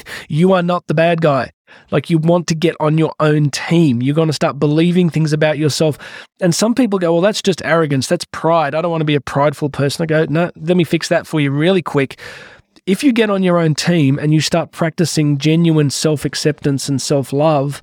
you 0.27 0.53
are 0.53 0.61
not 0.61 0.85
the 0.87 0.93
bad 0.93 1.21
guy. 1.21 1.51
Like 1.91 2.09
you 2.09 2.17
want 2.17 2.47
to 2.47 2.55
get 2.55 2.75
on 2.79 2.97
your 2.97 3.13
own 3.19 3.49
team. 3.49 4.01
You're 4.01 4.15
going 4.15 4.27
to 4.27 4.33
start 4.33 4.59
believing 4.59 5.09
things 5.09 5.33
about 5.33 5.57
yourself. 5.57 5.97
And 6.39 6.53
some 6.53 6.75
people 6.75 6.99
go, 6.99 7.13
well, 7.13 7.21
that's 7.21 7.41
just 7.41 7.61
arrogance. 7.65 8.07
That's 8.07 8.25
pride. 8.25 8.75
I 8.75 8.81
don't 8.81 8.91
want 8.91 9.01
to 9.01 9.05
be 9.05 9.15
a 9.15 9.21
prideful 9.21 9.69
person. 9.69 10.03
I 10.03 10.05
go, 10.05 10.25
no, 10.29 10.51
let 10.55 10.77
me 10.77 10.83
fix 10.83 11.09
that 11.09 11.25
for 11.25 11.39
you 11.39 11.51
really 11.51 11.81
quick 11.81 12.19
if 12.85 13.03
you 13.03 13.11
get 13.11 13.29
on 13.29 13.41
your 13.41 13.57
own 13.57 13.73
team 13.73 14.19
and 14.19 14.33
you 14.33 14.39
start 14.39 14.71
practicing 14.71 15.37
genuine 15.37 15.89
self 15.89 16.23
acceptance 16.23 16.87
and 16.87 17.01
self 17.01 17.33
love, 17.33 17.81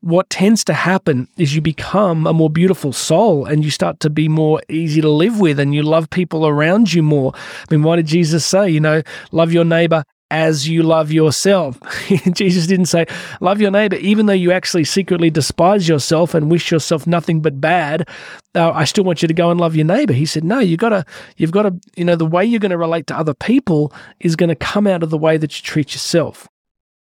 what 0.00 0.28
tends 0.30 0.62
to 0.64 0.74
happen 0.74 1.28
is 1.38 1.54
you 1.54 1.60
become 1.60 2.26
a 2.26 2.32
more 2.32 2.50
beautiful 2.50 2.92
soul 2.92 3.46
and 3.46 3.64
you 3.64 3.70
start 3.70 4.00
to 4.00 4.10
be 4.10 4.28
more 4.28 4.60
easy 4.68 5.00
to 5.00 5.08
live 5.08 5.40
with 5.40 5.58
and 5.58 5.74
you 5.74 5.82
love 5.82 6.10
people 6.10 6.46
around 6.46 6.92
you 6.92 7.02
more. 7.02 7.32
I 7.34 7.64
mean, 7.70 7.82
what 7.82 7.96
did 7.96 8.06
Jesus 8.06 8.44
say? 8.44 8.68
You 8.68 8.80
know, 8.80 9.02
love 9.32 9.52
your 9.52 9.64
neighbor 9.64 10.04
as 10.30 10.68
you 10.68 10.82
love 10.82 11.12
yourself. 11.12 11.78
Jesus 12.32 12.66
didn't 12.66 12.86
say, 12.86 13.06
love 13.40 13.60
your 13.60 13.70
neighbor, 13.70 13.96
even 13.96 14.26
though 14.26 14.32
you 14.32 14.52
actually 14.52 14.84
secretly 14.84 15.30
despise 15.30 15.88
yourself 15.88 16.34
and 16.34 16.50
wish 16.50 16.70
yourself 16.70 17.06
nothing 17.06 17.40
but 17.40 17.60
bad. 17.60 18.08
Uh, 18.54 18.70
I 18.72 18.84
still 18.84 19.04
want 19.04 19.22
you 19.22 19.28
to 19.28 19.34
go 19.34 19.50
and 19.50 19.60
love 19.60 19.76
your 19.76 19.86
neighbor. 19.86 20.12
He 20.12 20.26
said, 20.26 20.44
no, 20.44 20.58
you 20.58 20.76
gotta, 20.76 21.04
you've 21.36 21.52
got 21.52 21.62
to, 21.62 21.74
you 21.96 22.04
know, 22.04 22.16
the 22.16 22.26
way 22.26 22.44
you're 22.44 22.60
going 22.60 22.70
to 22.70 22.78
relate 22.78 23.06
to 23.08 23.16
other 23.16 23.34
people 23.34 23.92
is 24.20 24.36
going 24.36 24.48
to 24.48 24.56
come 24.56 24.86
out 24.86 25.02
of 25.02 25.10
the 25.10 25.18
way 25.18 25.36
that 25.36 25.56
you 25.56 25.62
treat 25.62 25.92
yourself. 25.92 26.48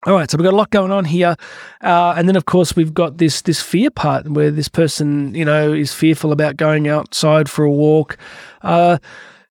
All 0.06 0.14
right, 0.14 0.30
so 0.30 0.38
we've 0.38 0.44
got 0.44 0.54
a 0.54 0.56
lot 0.56 0.70
going 0.70 0.92
on 0.92 1.04
here, 1.04 1.36
uh, 1.82 2.14
and 2.16 2.26
then 2.26 2.34
of 2.34 2.46
course 2.46 2.74
we've 2.74 2.94
got 2.94 3.18
this 3.18 3.42
this 3.42 3.60
fear 3.60 3.90
part 3.90 4.26
where 4.30 4.50
this 4.50 4.66
person, 4.66 5.34
you 5.34 5.44
know, 5.44 5.74
is 5.74 5.92
fearful 5.92 6.32
about 6.32 6.56
going 6.56 6.88
outside 6.88 7.50
for 7.50 7.66
a 7.66 7.70
walk. 7.70 8.16
Uh, 8.62 8.96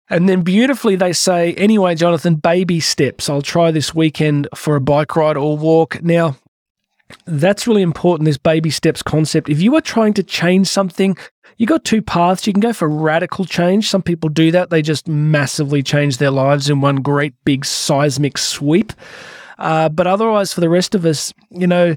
and 0.10 0.28
then 0.28 0.42
beautifully, 0.42 0.96
they 0.96 1.14
say, 1.14 1.54
anyway, 1.54 1.96
Jonathan, 1.96 2.36
baby 2.36 2.80
steps. 2.80 3.30
I'll 3.30 3.42
try 3.42 3.72
this 3.72 3.96
weekend 3.96 4.48
for 4.56 4.76
a 4.76 4.82
bike 4.82 5.16
ride 5.16 5.38
or 5.38 5.58
walk. 5.58 6.02
Now, 6.04 6.36
that's 7.26 7.68
really 7.68 7.82
important, 7.82 8.26
this 8.26 8.38
baby 8.38 8.70
steps 8.70 9.02
concept. 9.02 9.50
If 9.50 9.62
you 9.62 9.76
are 9.76 9.82
trying 9.82 10.14
to 10.16 10.24
change 10.24 10.68
something, 10.68 11.18
you 11.58 11.68
got 11.68 11.86
two 11.86 12.02
paths. 12.02 12.48
You 12.48 12.54
can 12.54 12.62
go 12.62 12.74
for 12.74 12.90
radical 12.90 13.46
change. 13.46 13.90
Some 13.90 14.02
people 14.02 14.30
do 14.30 14.52
that. 14.52 14.70
They 14.70 14.82
just 14.82 15.08
massively 15.08 15.84
change 15.84 16.18
their 16.18 16.32
lives 16.32 16.70
in 16.70 16.82
one 16.82 16.98
great 16.98 17.34
big 17.46 17.66
seismic 17.66 18.38
sweep. 18.38 18.92
Uh, 19.60 19.88
but 19.90 20.08
otherwise, 20.08 20.52
for 20.52 20.62
the 20.62 20.70
rest 20.70 20.96
of 20.96 21.06
us, 21.06 21.34
you 21.52 21.68
know, 21.68 21.96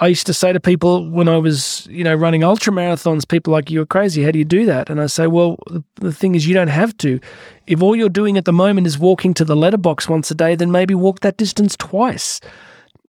I 0.00 0.06
used 0.06 0.26
to 0.26 0.34
say 0.34 0.52
to 0.52 0.60
people 0.60 1.10
when 1.10 1.28
I 1.28 1.38
was, 1.38 1.86
you 1.90 2.04
know, 2.04 2.14
running 2.14 2.44
ultra 2.44 2.72
marathons, 2.72 3.26
people 3.26 3.52
like, 3.52 3.68
you're 3.68 3.86
crazy. 3.86 4.22
How 4.22 4.30
do 4.30 4.38
you 4.38 4.44
do 4.44 4.64
that? 4.66 4.90
And 4.90 5.00
I 5.00 5.06
say, 5.06 5.26
well, 5.26 5.58
the 5.96 6.12
thing 6.12 6.36
is, 6.36 6.46
you 6.46 6.54
don't 6.54 6.68
have 6.68 6.96
to. 6.98 7.18
If 7.66 7.82
all 7.82 7.96
you're 7.96 8.08
doing 8.08 8.36
at 8.36 8.44
the 8.44 8.52
moment 8.52 8.86
is 8.86 8.96
walking 8.96 9.34
to 9.34 9.44
the 9.44 9.56
letterbox 9.56 10.08
once 10.08 10.30
a 10.30 10.36
day, 10.36 10.54
then 10.54 10.70
maybe 10.70 10.94
walk 10.94 11.20
that 11.20 11.36
distance 11.36 11.76
twice. 11.76 12.40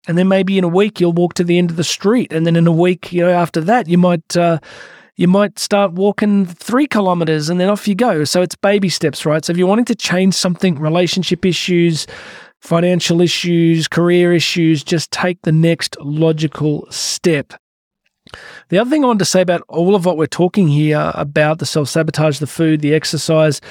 And 0.08 0.18
then 0.18 0.30
maybe 0.30 0.58
in 0.58 0.64
a 0.64 0.70
week, 0.70 1.02
you'll 1.02 1.12
walk 1.12 1.34
to 1.34 1.44
the 1.44 1.58
end 1.58 1.70
of 1.70 1.76
the 1.76 1.84
street. 1.84 2.32
And 2.32 2.46
then 2.46 2.56
in 2.56 2.68
a 2.68 2.72
week, 2.72 3.12
you 3.12 3.22
know, 3.22 3.32
after 3.32 3.60
that, 3.62 3.90
you 3.90 3.98
might, 3.98 4.38
uh, 4.38 4.60
you 5.18 5.28
might 5.28 5.60
start 5.60 5.92
walking 5.92 6.46
three 6.46 6.88
kilometers 6.88 7.50
and 7.50 7.60
then 7.60 7.70
off 7.70 7.88
you 7.88 7.96
go. 7.96 8.24
So 8.24 8.42
it's 8.42 8.56
baby 8.56 8.88
steps, 8.88 9.26
right? 9.26 9.44
So 9.44 9.52
if 9.52 9.58
you're 9.58 9.68
wanting 9.68 9.86
to 9.86 9.96
change 9.96 10.36
something, 10.36 10.80
relationship 10.80 11.44
issues, 11.44 12.08
financial 12.62 13.22
issues, 13.22 13.88
career 13.88 14.34
issues, 14.34 14.84
just 14.84 15.12
take 15.12 15.42
the 15.44 15.52
next 15.52 15.96
logical 16.00 16.88
step. 16.90 17.54
The 18.70 18.78
other 18.78 18.90
thing 18.90 19.04
I 19.04 19.08
want 19.08 19.20
to 19.20 19.26
say 19.26 19.42
about 19.42 19.62
all 19.70 19.96
of 19.96 20.06
what 20.06 20.18
we're 20.18 20.26
talking 20.26 20.68
here 20.68 21.12
about 21.16 21.60
the 21.60 21.66
self 21.66 21.88
sabotage, 21.90 22.40
the 22.40 22.48
food, 22.48 22.82
the 22.82 22.94
exercise, 22.94 23.62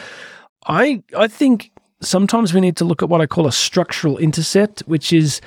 I 0.67 1.03
I 1.17 1.29
think 1.29 1.71
sometimes 2.01 2.55
we 2.55 2.61
need 2.61 2.77
to 2.79 2.85
look 2.85 3.03
at 3.03 3.09
what 3.09 3.21
I 3.21 3.27
call 3.27 3.47
a 3.47 3.53
structural 3.53 4.19
intercept, 4.19 4.81
which 4.81 5.13
is 5.13 5.41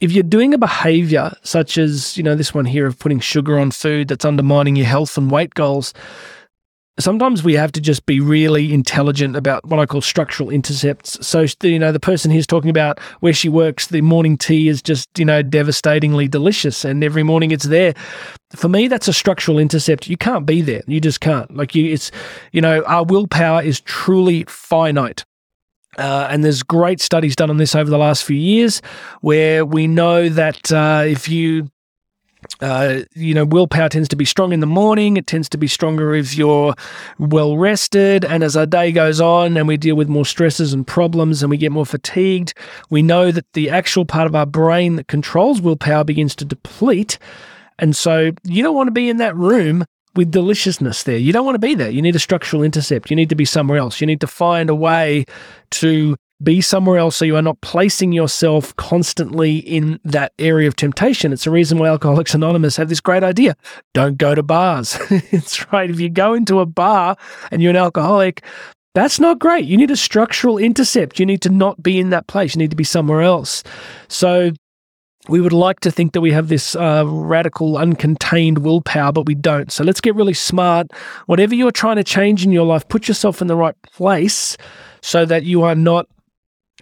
if 0.00 0.12
you're 0.12 0.22
doing 0.24 0.52
a 0.52 0.58
behavior 0.58 1.32
such 1.42 1.78
as, 1.78 2.16
you 2.16 2.22
know, 2.22 2.34
this 2.34 2.52
one 2.52 2.64
here 2.64 2.86
of 2.86 2.98
putting 2.98 3.20
sugar 3.20 3.58
on 3.58 3.70
food 3.70 4.08
that's 4.08 4.24
undermining 4.24 4.74
your 4.76 4.86
health 4.86 5.16
and 5.16 5.30
weight 5.30 5.54
goals, 5.54 5.94
sometimes 6.98 7.42
we 7.42 7.54
have 7.54 7.72
to 7.72 7.80
just 7.80 8.04
be 8.06 8.20
really 8.20 8.72
intelligent 8.72 9.36
about 9.36 9.64
what 9.66 9.80
I 9.80 9.86
call 9.86 10.00
structural 10.00 10.50
intercepts. 10.50 11.26
So, 11.26 11.46
you 11.62 11.78
know, 11.78 11.92
the 11.92 12.00
person 12.00 12.30
here's 12.30 12.46
talking 12.46 12.70
about 12.70 13.00
where 13.20 13.32
she 13.32 13.48
works, 13.48 13.86
the 13.86 14.02
morning 14.02 14.36
tea 14.36 14.68
is 14.68 14.82
just, 14.82 15.08
you 15.18 15.24
know, 15.24 15.42
devastatingly 15.42 16.28
delicious 16.28 16.84
and 16.84 17.02
every 17.02 17.22
morning 17.22 17.50
it's 17.50 17.64
there. 17.64 17.94
For 18.54 18.68
me, 18.68 18.88
that's 18.88 19.08
a 19.08 19.12
structural 19.12 19.58
intercept. 19.58 20.08
You 20.08 20.16
can't 20.16 20.44
be 20.44 20.60
there. 20.60 20.82
You 20.86 21.00
just 21.00 21.20
can't. 21.20 21.54
Like, 21.56 21.74
you, 21.74 21.92
it's, 21.92 22.10
you 22.52 22.60
know, 22.60 22.82
our 22.82 23.04
willpower 23.04 23.62
is 23.62 23.80
truly 23.80 24.44
finite. 24.48 25.24
Uh, 25.98 26.26
and 26.30 26.42
there's 26.42 26.62
great 26.62 27.00
studies 27.00 27.36
done 27.36 27.50
on 27.50 27.58
this 27.58 27.74
over 27.74 27.90
the 27.90 27.98
last 27.98 28.24
few 28.24 28.36
years 28.36 28.80
where 29.20 29.64
we 29.66 29.86
know 29.86 30.28
that 30.28 30.72
uh, 30.72 31.04
if 31.06 31.28
you 31.28 31.68
uh, 32.60 33.00
you 33.14 33.34
know, 33.34 33.44
willpower 33.44 33.88
tends 33.88 34.08
to 34.08 34.16
be 34.16 34.24
strong 34.24 34.52
in 34.52 34.60
the 34.60 34.66
morning. 34.66 35.16
It 35.16 35.26
tends 35.26 35.48
to 35.50 35.58
be 35.58 35.66
stronger 35.66 36.14
if 36.14 36.36
you're 36.36 36.74
well 37.18 37.56
rested. 37.56 38.24
And 38.24 38.42
as 38.42 38.56
our 38.56 38.66
day 38.66 38.92
goes 38.92 39.20
on 39.20 39.56
and 39.56 39.66
we 39.66 39.76
deal 39.76 39.96
with 39.96 40.08
more 40.08 40.24
stresses 40.24 40.72
and 40.72 40.86
problems 40.86 41.42
and 41.42 41.50
we 41.50 41.56
get 41.56 41.72
more 41.72 41.86
fatigued, 41.86 42.54
we 42.90 43.02
know 43.02 43.30
that 43.30 43.52
the 43.52 43.70
actual 43.70 44.04
part 44.04 44.26
of 44.26 44.34
our 44.34 44.46
brain 44.46 44.96
that 44.96 45.08
controls 45.08 45.60
willpower 45.60 46.04
begins 46.04 46.34
to 46.36 46.44
deplete. 46.44 47.18
And 47.78 47.96
so 47.96 48.32
you 48.44 48.62
don't 48.62 48.76
want 48.76 48.88
to 48.88 48.92
be 48.92 49.08
in 49.08 49.16
that 49.16 49.36
room 49.36 49.84
with 50.14 50.30
deliciousness 50.30 51.04
there. 51.04 51.16
You 51.16 51.32
don't 51.32 51.44
want 51.44 51.54
to 51.54 51.66
be 51.66 51.74
there. 51.74 51.90
You 51.90 52.02
need 52.02 52.16
a 52.16 52.20
structural 52.20 52.62
intercept. 52.62 53.10
You 53.10 53.16
need 53.16 53.30
to 53.30 53.34
be 53.34 53.44
somewhere 53.44 53.78
else. 53.78 54.00
You 54.00 54.06
need 54.06 54.20
to 54.20 54.26
find 54.26 54.68
a 54.68 54.74
way 54.74 55.24
to 55.70 56.16
be 56.42 56.60
somewhere 56.60 56.98
else 56.98 57.16
so 57.16 57.24
you 57.24 57.36
are 57.36 57.42
not 57.42 57.60
placing 57.60 58.12
yourself 58.12 58.74
constantly 58.76 59.58
in 59.58 60.00
that 60.04 60.32
area 60.38 60.68
of 60.68 60.76
temptation. 60.76 61.32
It's 61.32 61.44
the 61.44 61.50
reason 61.50 61.78
why 61.78 61.88
Alcoholics 61.88 62.34
Anonymous 62.34 62.76
have 62.76 62.88
this 62.88 63.00
great 63.00 63.22
idea. 63.22 63.56
Don't 63.94 64.18
go 64.18 64.34
to 64.34 64.42
bars. 64.42 64.98
it's 65.10 65.70
right. 65.72 65.90
If 65.90 66.00
you 66.00 66.08
go 66.08 66.34
into 66.34 66.60
a 66.60 66.66
bar 66.66 67.16
and 67.50 67.62
you're 67.62 67.70
an 67.70 67.76
alcoholic, 67.76 68.44
that's 68.94 69.18
not 69.18 69.38
great. 69.38 69.64
You 69.64 69.76
need 69.76 69.90
a 69.90 69.96
structural 69.96 70.58
intercept. 70.58 71.18
You 71.18 71.26
need 71.26 71.42
to 71.42 71.48
not 71.48 71.82
be 71.82 71.98
in 71.98 72.10
that 72.10 72.26
place. 72.26 72.54
You 72.54 72.58
need 72.58 72.70
to 72.70 72.76
be 72.76 72.84
somewhere 72.84 73.22
else. 73.22 73.62
So 74.08 74.52
we 75.28 75.40
would 75.40 75.52
like 75.52 75.80
to 75.80 75.90
think 75.90 76.12
that 76.12 76.20
we 76.20 76.32
have 76.32 76.48
this 76.48 76.74
uh, 76.74 77.04
radical, 77.06 77.74
uncontained 77.74 78.58
willpower, 78.58 79.12
but 79.12 79.26
we 79.26 79.34
don't. 79.34 79.70
So 79.70 79.84
let's 79.84 80.00
get 80.00 80.14
really 80.16 80.34
smart. 80.34 80.88
Whatever 81.26 81.54
you're 81.54 81.70
trying 81.70 81.96
to 81.96 82.04
change 82.04 82.44
in 82.44 82.50
your 82.50 82.66
life, 82.66 82.86
put 82.88 83.06
yourself 83.06 83.40
in 83.40 83.46
the 83.46 83.56
right 83.56 83.80
place 83.82 84.56
so 85.00 85.24
that 85.24 85.44
you 85.44 85.62
are 85.62 85.74
not 85.74 86.08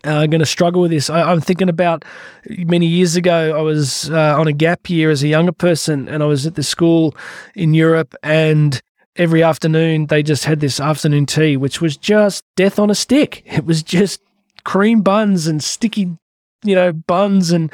uh, 0.05 0.27
going 0.27 0.41
to 0.41 0.47
struggle 0.47 0.83
with 0.83 0.91
this. 0.91 1.11
I, 1.11 1.31
am 1.31 1.41
thinking 1.41 1.69
about 1.69 2.05
many 2.49 2.87
years 2.87 3.17
ago, 3.17 3.57
I 3.59 3.63
was 3.63 4.11
uh, 4.11 4.39
on 4.39 4.47
a 4.47 4.53
gap 4.53 4.89
year 4.89 5.11
as 5.11 5.23
a 5.23 5.29
younger 5.29 5.53
person, 5.53 6.09
and 6.09 6.23
I 6.23 6.27
was 6.27 6.47
at 6.47 6.55
the 6.55 6.63
school 6.63 7.15
in 7.55 7.75
Europe, 7.75 8.15
and 8.23 8.81
every 9.17 9.43
afternoon 9.43 10.07
they 10.07 10.23
just 10.23 10.45
had 10.45 10.61
this 10.61 10.81
afternoon 10.81 11.27
tea, 11.27 11.57
which 11.57 11.81
was 11.81 11.97
just 11.97 12.45
death 12.57 12.79
on 12.79 12.91
a 12.91 12.95
stick. 12.95 13.43
It 13.61 13.67
was 13.67 13.83
just 13.83 14.21
cream 14.65 15.03
buns 15.03 15.47
and 15.47 15.63
sticky, 15.63 16.17
you 16.65 16.75
know, 16.75 16.93
buns 16.93 17.51
and 17.51 17.73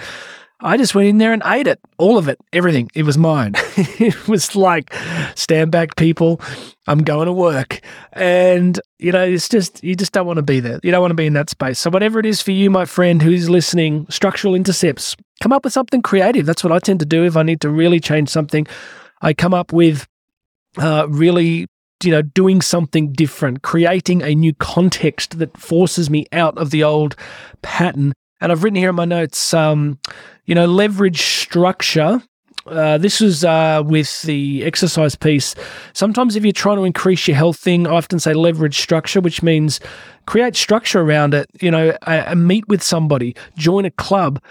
I 0.61 0.77
just 0.79 0.95
went 0.95 1.09
in 1.09 1.19
there 1.19 1.33
and 1.33 1.43
ate 1.45 1.67
it, 1.67 1.79
all 1.99 2.17
of 2.17 2.29
it, 2.29 2.39
everything. 2.53 2.91
It 2.95 3.03
was 3.03 3.19
mine. 3.19 3.55
it 3.77 4.27
was 4.27 4.57
like, 4.57 4.95
stand 5.35 5.71
back, 5.71 5.97
people. 5.97 6.41
I'm 6.87 7.01
going 7.01 7.27
to 7.27 7.33
work. 7.33 7.81
And, 8.13 8.81
you 8.99 9.13
know, 9.13 9.23
it's 9.23 9.49
just, 9.51 9.85
you 9.85 9.95
just 9.95 10.13
don't 10.13 10.27
want 10.27 10.39
to 10.39 10.43
be 10.43 10.61
there. 10.61 10.81
You 10.83 10.91
don't 10.91 11.03
want 11.03 11.11
to 11.11 11.17
be 11.17 11.27
in 11.27 11.35
that 11.35 11.51
space. 11.51 11.79
So, 11.79 11.91
whatever 11.91 12.19
it 12.19 12.27
is 12.27 12.41
for 12.41 12.53
you, 12.53 12.71
my 12.71 12.87
friend 12.87 13.21
who's 13.21 13.51
listening, 13.51 14.07
structural 14.09 14.55
intercepts, 14.55 15.15
come 15.43 15.53
up 15.53 15.65
with 15.65 15.75
something 15.75 16.01
creative. 16.01 16.47
That's 16.47 16.65
what 16.65 16.73
I 16.73 16.79
tend 16.79 17.01
to 17.01 17.07
do 17.07 17.25
if 17.25 17.37
I 17.37 17.43
need 17.43 17.61
to 17.61 17.69
really 17.69 18.01
change 18.01 18.31
something. 18.31 18.67
I 19.21 19.35
come 19.35 19.53
up 19.53 19.73
with 19.73 20.07
uh, 20.79 21.07
really 21.09 21.67
you 22.03 22.11
know, 22.11 22.21
doing 22.21 22.61
something 22.61 23.13
different, 23.13 23.63
creating 23.63 24.23
a 24.23 24.35
new 24.35 24.53
context 24.55 25.39
that 25.39 25.57
forces 25.57 26.11
me 26.11 26.27
out 26.31 26.57
of 26.59 26.71
the 26.71 26.85
old 26.85 27.17
pattern. 27.63 28.13
And 28.41 28.53
I've 28.53 28.63
written 28.63 28.77
here 28.77 28.91
in 28.91 28.97
my 28.97 29.05
notes, 29.05 29.55
um, 29.55 29.99
you 30.45 30.55
know, 30.55 30.67
leverage 30.67 31.23
structure. 31.23 32.23
Uh, 32.67 32.99
this 32.99 33.21
was 33.21 33.45
uh, 33.45 33.83
with 33.87 34.23
the 34.23 34.65
exercise 34.65 35.15
piece. 35.15 35.55
Sometimes, 35.93 36.37
if 36.37 36.45
you're 36.45 36.53
trying 36.53 36.77
to 36.79 36.85
increase 36.85 37.29
your 37.29 37.37
health 37.37 37.59
thing, 37.59 37.87
I 37.87 37.93
often 37.93 38.19
say 38.19 38.35
leverage 38.35 38.79
structure, 38.79 39.21
which 39.21 39.43
means 39.43 39.81
create 40.27 40.57
structure 40.57 41.01
around 41.01 41.33
it. 41.33 41.49
You 41.61 41.71
know, 41.71 41.97
uh, 42.03 42.35
meet 42.35 42.67
with 42.69 42.83
somebody, 42.83 43.37
join 43.57 43.85
a 43.85 43.91
club, 43.93 44.43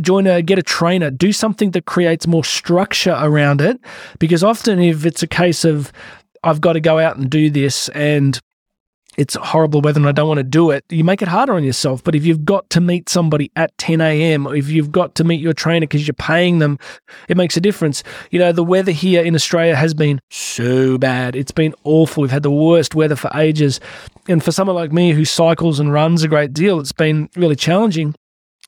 join 0.00 0.26
a 0.26 0.40
get 0.40 0.58
a 0.58 0.62
trainer, 0.62 1.10
do 1.10 1.32
something 1.32 1.72
that 1.72 1.86
creates 1.86 2.26
more 2.26 2.44
structure 2.44 3.16
around 3.18 3.60
it. 3.60 3.80
Because 4.20 4.44
often, 4.44 4.78
if 4.78 5.04
it's 5.04 5.22
a 5.22 5.28
case 5.28 5.64
of 5.64 5.92
I've 6.44 6.60
got 6.60 6.74
to 6.74 6.80
go 6.80 6.98
out 6.98 7.16
and 7.16 7.28
do 7.28 7.50
this, 7.50 7.88
and 7.90 8.38
it's 9.16 9.34
horrible 9.34 9.80
weather 9.80 10.00
and 10.00 10.08
I 10.08 10.12
don't 10.12 10.28
want 10.28 10.38
to 10.38 10.44
do 10.44 10.70
it, 10.70 10.84
you 10.88 11.04
make 11.04 11.22
it 11.22 11.28
harder 11.28 11.54
on 11.54 11.64
yourself. 11.64 12.02
But 12.02 12.14
if 12.14 12.24
you've 12.24 12.44
got 12.44 12.68
to 12.70 12.80
meet 12.80 13.08
somebody 13.08 13.50
at 13.56 13.76
10 13.78 14.00
a.m., 14.00 14.46
if 14.48 14.68
you've 14.68 14.92
got 14.92 15.14
to 15.16 15.24
meet 15.24 15.40
your 15.40 15.52
trainer 15.52 15.86
because 15.86 16.06
you're 16.06 16.14
paying 16.14 16.58
them, 16.58 16.78
it 17.28 17.36
makes 17.36 17.56
a 17.56 17.60
difference. 17.60 18.02
You 18.30 18.38
know, 18.38 18.52
the 18.52 18.64
weather 18.64 18.92
here 18.92 19.22
in 19.22 19.34
Australia 19.34 19.76
has 19.76 19.94
been 19.94 20.20
so 20.30 20.98
bad. 20.98 21.36
It's 21.36 21.52
been 21.52 21.74
awful. 21.84 22.22
We've 22.22 22.30
had 22.30 22.42
the 22.42 22.50
worst 22.50 22.94
weather 22.94 23.16
for 23.16 23.30
ages. 23.34 23.80
And 24.28 24.42
for 24.42 24.52
someone 24.52 24.76
like 24.76 24.92
me 24.92 25.12
who 25.12 25.24
cycles 25.24 25.80
and 25.80 25.92
runs 25.92 26.22
a 26.22 26.28
great 26.28 26.52
deal, 26.52 26.80
it's 26.80 26.92
been 26.92 27.28
really 27.36 27.56
challenging. 27.56 28.14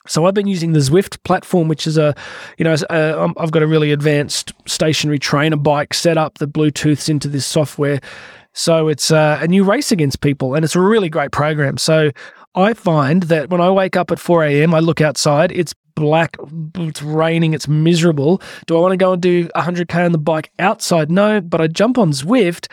So 0.09 0.25
I've 0.27 0.35
been 0.35 0.47
using 0.47 0.73
the 0.73 0.79
Zwift 0.79 1.23
platform, 1.25 1.69
which 1.69 1.87
is 1.87 1.99
a, 1.99 2.15
you 2.59 2.65
know, 2.65 2.77
um, 2.91 3.35
I've 3.39 3.51
got 3.51 3.63
a 3.63 3.67
really 3.67 3.93
advanced 3.93 4.53
stationary 4.67 5.19
trainer 5.19 5.57
bike 5.57 5.95
set 5.95 6.17
up 6.17 6.39
that 6.39 6.53
Bluetooths 6.53 7.09
into 7.09 7.29
this 7.29 7.45
software 7.45 8.01
so 8.57 8.89
it's 8.89 9.11
uh, 9.11 9.39
a 9.41 9.47
new 9.47 9.65
race 9.65 9.93
against 9.93 10.23
people, 10.23 10.55
and 10.55 10.65
it's 10.65 10.75
a 10.75 10.81
really 10.81 11.11
great 11.11 11.31
program. 11.31 11.77
So 11.77 12.11
I 12.55 12.73
find 12.73 13.25
that 13.25 13.51
when 13.51 13.61
I 13.61 13.71
wake 13.71 13.97
up 13.97 14.11
at 14.11 14.19
4 14.19 14.45
a.m., 14.45 14.75
I 14.75 14.81
look 14.81 15.03
outside, 15.03 15.53
it's 15.53 15.75
black, 15.95 16.39
it's 16.77 17.03
raining, 17.03 17.53
it's 17.53 17.69
miserable. 17.69 18.41
Do 18.67 18.79
I 18.79 18.81
want 18.81 18.93
to 18.93 18.97
go 18.97 19.13
and 19.13 19.21
do 19.21 19.49
100K 19.49 20.07
on 20.07 20.13
the 20.13 20.19
bike 20.19 20.51
outside? 20.59 21.11
No, 21.11 21.43
but 21.43 21.61
I 21.61 21.67
jump 21.67 21.99
on 21.99 22.13
Zwift 22.13 22.69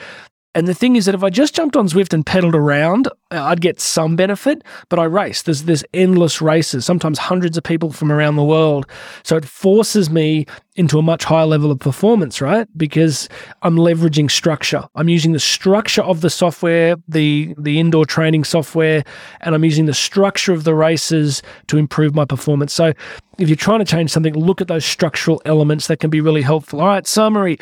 and 0.55 0.67
the 0.67 0.73
thing 0.73 0.95
is 0.95 1.05
that 1.05 1.15
if 1.15 1.23
I 1.23 1.31
just 1.31 1.55
jumped 1.55 1.75
on 1.75 1.87
Zwift 1.87 2.13
and 2.13 2.23
pedaled 2.23 2.53
around, 2.53 3.07
uh, 3.07 3.43
I'd 3.43 3.61
get 3.61 3.79
some 3.79 4.15
benefit, 4.15 4.63
but 4.87 4.99
I 4.99 5.05
race. 5.05 5.41
There's 5.41 5.63
there's 5.63 5.83
endless 5.93 6.41
races, 6.41 6.85
sometimes 6.85 7.17
hundreds 7.17 7.57
of 7.57 7.63
people 7.63 7.91
from 7.91 8.11
around 8.11 8.35
the 8.35 8.43
world. 8.43 8.85
So 9.23 9.35
it 9.35 9.45
forces 9.45 10.11
me 10.11 10.45
into 10.75 10.99
a 10.99 11.01
much 11.01 11.23
higher 11.23 11.47
level 11.47 11.71
of 11.71 11.79
performance, 11.79 12.39
right? 12.39 12.67
Because 12.77 13.29
I'm 13.63 13.77
leveraging 13.77 14.29
structure. 14.29 14.83
I'm 14.95 15.09
using 15.09 15.31
the 15.31 15.39
structure 15.39 16.03
of 16.03 16.21
the 16.21 16.29
software, 16.29 16.97
the 17.07 17.55
the 17.57 17.79
indoor 17.79 18.05
training 18.05 18.43
software, 18.43 19.03
and 19.41 19.55
I'm 19.55 19.65
using 19.65 19.87
the 19.87 19.93
structure 19.95 20.53
of 20.53 20.65
the 20.65 20.75
races 20.75 21.41
to 21.67 21.77
improve 21.77 22.13
my 22.13 22.25
performance. 22.25 22.73
So 22.73 22.93
if 23.39 23.49
you're 23.49 23.55
trying 23.55 23.79
to 23.79 23.85
change 23.85 24.11
something, 24.11 24.35
look 24.35 24.61
at 24.61 24.67
those 24.67 24.85
structural 24.85 25.41
elements 25.45 25.87
that 25.87 25.99
can 25.99 26.11
be 26.11 26.21
really 26.21 26.43
helpful. 26.43 26.79
All 26.79 26.87
right, 26.87 27.07
summary. 27.07 27.57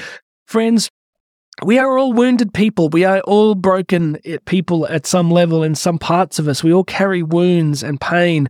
Friends, 0.46 0.91
we 1.64 1.78
are 1.78 1.98
all 1.98 2.14
wounded 2.14 2.54
people. 2.54 2.90
We 2.90 3.04
are 3.06 3.20
all 3.22 3.56
broken 3.56 4.18
people 4.46 4.88
at 4.88 5.06
some 5.06 5.30
level 5.30 5.64
in 5.64 5.76
some 5.76 6.00
parts 6.00 6.40
of 6.40 6.48
us. 6.48 6.64
We 6.64 6.74
all 6.74 6.84
carry 6.84 7.22
wounds 7.22 7.84
and 7.84 8.02
pain, 8.02 8.50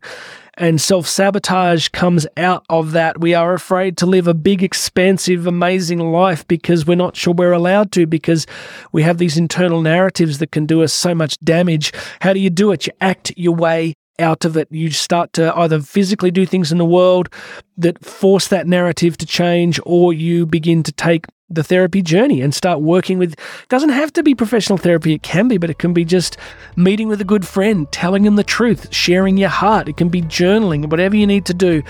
and 0.55 0.79
self 0.79 1.07
sabotage 1.07 1.89
comes 1.89 2.25
out 2.37 2.65
of 2.69 2.93
that. 2.93 3.19
We 3.19 3.33
are 3.33 3.53
afraid 3.53 3.97
to 3.97 4.05
live 4.05 4.27
a 4.27 4.33
big, 4.33 4.63
expansive, 4.63 5.45
amazing 5.45 5.99
life 5.99 6.47
because 6.47 6.85
we're 6.85 6.95
not 6.95 7.15
sure 7.17 7.33
we're 7.33 7.51
allowed 7.51 7.91
to, 7.93 8.05
because 8.07 8.47
we 8.91 9.03
have 9.03 9.17
these 9.17 9.37
internal 9.37 9.81
narratives 9.81 10.39
that 10.39 10.51
can 10.51 10.65
do 10.65 10.81
us 10.81 10.93
so 10.93 11.13
much 11.13 11.37
damage. 11.39 11.91
How 12.21 12.33
do 12.33 12.39
you 12.39 12.49
do 12.49 12.71
it? 12.71 12.87
You 12.87 12.93
act 13.01 13.33
your 13.35 13.55
way 13.55 13.95
out 14.19 14.45
of 14.45 14.55
it. 14.55 14.67
You 14.71 14.91
start 14.91 15.33
to 15.33 15.55
either 15.57 15.81
physically 15.81 16.31
do 16.31 16.45
things 16.45 16.71
in 16.71 16.77
the 16.77 16.85
world 16.85 17.29
that 17.81 18.03
force 18.03 18.47
that 18.47 18.67
narrative 18.67 19.17
to 19.17 19.25
change, 19.25 19.79
or 19.85 20.13
you 20.13 20.45
begin 20.45 20.83
to 20.83 20.91
take 20.91 21.25
the 21.51 21.63
therapy 21.63 22.01
journey 22.01 22.41
and 22.41 22.55
start 22.55 22.81
working 22.81 23.17
with 23.17 23.35
doesn't 23.67 23.89
have 23.89 24.11
to 24.13 24.23
be 24.23 24.33
professional 24.33 24.77
therapy 24.77 25.13
it 25.13 25.21
can 25.21 25.47
be 25.49 25.57
but 25.57 25.69
it 25.69 25.77
can 25.77 25.93
be 25.93 26.05
just 26.05 26.37
meeting 26.77 27.09
with 27.09 27.19
a 27.19 27.25
good 27.25 27.45
friend 27.45 27.91
telling 27.91 28.23
them 28.23 28.37
the 28.37 28.43
truth 28.43 28.93
sharing 28.93 29.37
your 29.37 29.49
heart 29.49 29.89
it 29.89 29.97
can 29.97 30.07
be 30.07 30.21
journaling 30.21 30.89
whatever 30.89 31.15
you 31.15 31.27
need 31.27 31.45
to 31.45 31.53
do. 31.53 31.83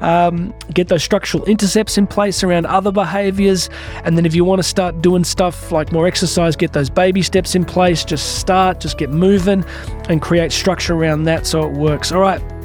Um, 0.00 0.52
get 0.74 0.88
those 0.88 1.02
structural 1.02 1.42
intercepts 1.46 1.96
in 1.96 2.06
place 2.06 2.44
around 2.44 2.66
other 2.66 2.92
behaviors 2.92 3.70
and 4.04 4.18
then 4.18 4.26
if 4.26 4.34
you 4.34 4.44
want 4.44 4.58
to 4.58 4.62
start 4.62 5.00
doing 5.00 5.24
stuff 5.24 5.72
like 5.72 5.90
more 5.90 6.06
exercise 6.06 6.54
get 6.54 6.74
those 6.74 6.90
baby 6.90 7.22
steps 7.22 7.54
in 7.54 7.64
place 7.64 8.04
just 8.04 8.38
start 8.38 8.80
just 8.80 8.98
get 8.98 9.08
moving 9.08 9.64
and 10.10 10.20
create 10.20 10.52
structure 10.52 10.94
around 10.94 11.24
that 11.24 11.46
so 11.46 11.64
it 11.64 11.72
works. 11.72 12.12
All 12.12 12.20
right 12.20 12.55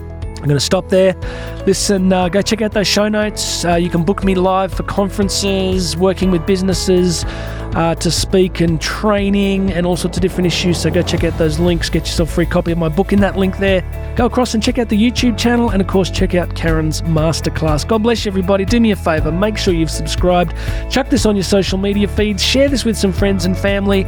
I'm 0.41 0.47
going 0.47 0.57
to 0.57 0.59
stop 0.59 0.89
there. 0.89 1.13
Listen, 1.67 2.11
uh, 2.11 2.27
go 2.27 2.41
check 2.41 2.63
out 2.63 2.71
those 2.71 2.87
show 2.87 3.07
notes. 3.07 3.63
Uh, 3.63 3.75
you 3.75 3.91
can 3.91 4.03
book 4.03 4.23
me 4.23 4.33
live 4.33 4.73
for 4.73 4.81
conferences, 4.81 5.95
working 5.95 6.31
with 6.31 6.47
businesses. 6.47 7.23
Uh, 7.73 7.95
to 7.95 8.11
speak 8.11 8.61
and 8.61 8.79
training 8.81 9.71
and 9.71 9.85
all 9.85 9.95
sorts 9.95 10.17
of 10.17 10.21
different 10.21 10.47
issues. 10.47 10.81
So 10.81 10.89
go 10.89 11.01
check 11.01 11.23
out 11.23 11.37
those 11.37 11.59
links, 11.59 11.89
get 11.89 12.05
yourself 12.05 12.29
a 12.29 12.33
free 12.33 12.45
copy 12.45 12.71
of 12.71 12.77
my 12.77 12.89
book 12.89 13.13
in 13.13 13.19
that 13.21 13.37
link 13.37 13.57
there. 13.57 13.83
Go 14.15 14.25
across 14.25 14.53
and 14.53 14.61
check 14.61 14.77
out 14.77 14.89
the 14.89 15.01
YouTube 15.01 15.37
channel 15.37 15.69
and, 15.69 15.81
of 15.81 15.87
course, 15.87 16.11
check 16.11 16.35
out 16.35 16.53
Karen's 16.55 17.01
masterclass. 17.03 17.87
God 17.87 18.03
bless 18.03 18.25
you, 18.25 18.31
everybody. 18.31 18.65
Do 18.65 18.79
me 18.79 18.91
a 18.91 18.95
favor, 18.95 19.31
make 19.31 19.57
sure 19.57 19.73
you've 19.73 19.89
subscribed. 19.89 20.53
Chuck 20.89 21.09
this 21.09 21.25
on 21.25 21.35
your 21.35 21.43
social 21.43 21.77
media 21.77 22.07
feeds, 22.07 22.43
share 22.43 22.67
this 22.67 22.83
with 22.83 22.97
some 22.97 23.13
friends 23.13 23.45
and 23.45 23.57
family. 23.57 24.05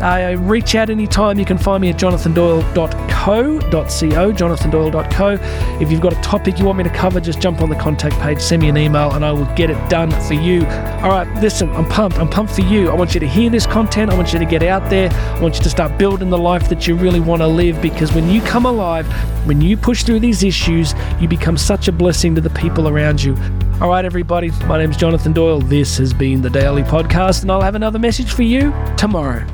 Uh, 0.00 0.36
reach 0.40 0.74
out 0.74 0.90
anytime. 0.90 1.38
You 1.38 1.44
can 1.44 1.56
find 1.56 1.80
me 1.80 1.90
at 1.90 1.96
jonathandoyle.co.co, 1.96 4.32
jonathandoyle.co. 4.32 5.38
If 5.80 5.90
you've 5.90 6.00
got 6.00 6.12
a 6.12 6.20
topic 6.20 6.58
you 6.58 6.64
want 6.64 6.78
me 6.78 6.84
to 6.84 6.90
cover, 6.90 7.20
just 7.20 7.40
jump 7.40 7.62
on 7.62 7.70
the 7.70 7.76
contact 7.76 8.16
page, 8.16 8.40
send 8.40 8.62
me 8.62 8.68
an 8.68 8.76
email, 8.76 9.12
and 9.12 9.24
I 9.24 9.32
will 9.32 9.52
get 9.54 9.70
it 9.70 9.88
done 9.88 10.10
for 10.26 10.34
you. 10.34 10.66
All 10.66 11.10
right, 11.10 11.28
listen, 11.40 11.70
I'm 11.70 11.88
pumped. 11.88 12.18
I'm 12.18 12.28
pumped 12.28 12.54
for 12.54 12.62
you. 12.62 12.90
I 12.90 12.94
want 13.04 13.12
you 13.12 13.20
to 13.20 13.28
hear 13.28 13.50
this 13.50 13.66
content. 13.66 14.10
I 14.10 14.14
want 14.14 14.32
you 14.32 14.38
to 14.38 14.46
get 14.46 14.62
out 14.62 14.88
there. 14.88 15.10
I 15.12 15.40
want 15.40 15.56
you 15.56 15.62
to 15.62 15.68
start 15.68 15.98
building 15.98 16.30
the 16.30 16.38
life 16.38 16.70
that 16.70 16.88
you 16.88 16.96
really 16.96 17.20
want 17.20 17.42
to 17.42 17.46
live 17.46 17.82
because 17.82 18.14
when 18.14 18.30
you 18.30 18.40
come 18.40 18.64
alive, 18.64 19.06
when 19.46 19.60
you 19.60 19.76
push 19.76 20.04
through 20.04 20.20
these 20.20 20.42
issues, 20.42 20.94
you 21.20 21.28
become 21.28 21.58
such 21.58 21.86
a 21.86 21.92
blessing 21.92 22.34
to 22.34 22.40
the 22.40 22.48
people 22.48 22.88
around 22.88 23.22
you. 23.22 23.36
All 23.82 23.90
right, 23.90 24.06
everybody, 24.06 24.52
my 24.66 24.78
name's 24.78 24.96
Jonathan 24.96 25.34
Doyle. 25.34 25.60
This 25.60 25.98
has 25.98 26.14
been 26.14 26.40
the 26.40 26.48
Daily 26.48 26.82
Podcast, 26.82 27.42
and 27.42 27.52
I'll 27.52 27.60
have 27.60 27.74
another 27.74 27.98
message 27.98 28.32
for 28.32 28.42
you 28.42 28.72
tomorrow. 28.96 29.44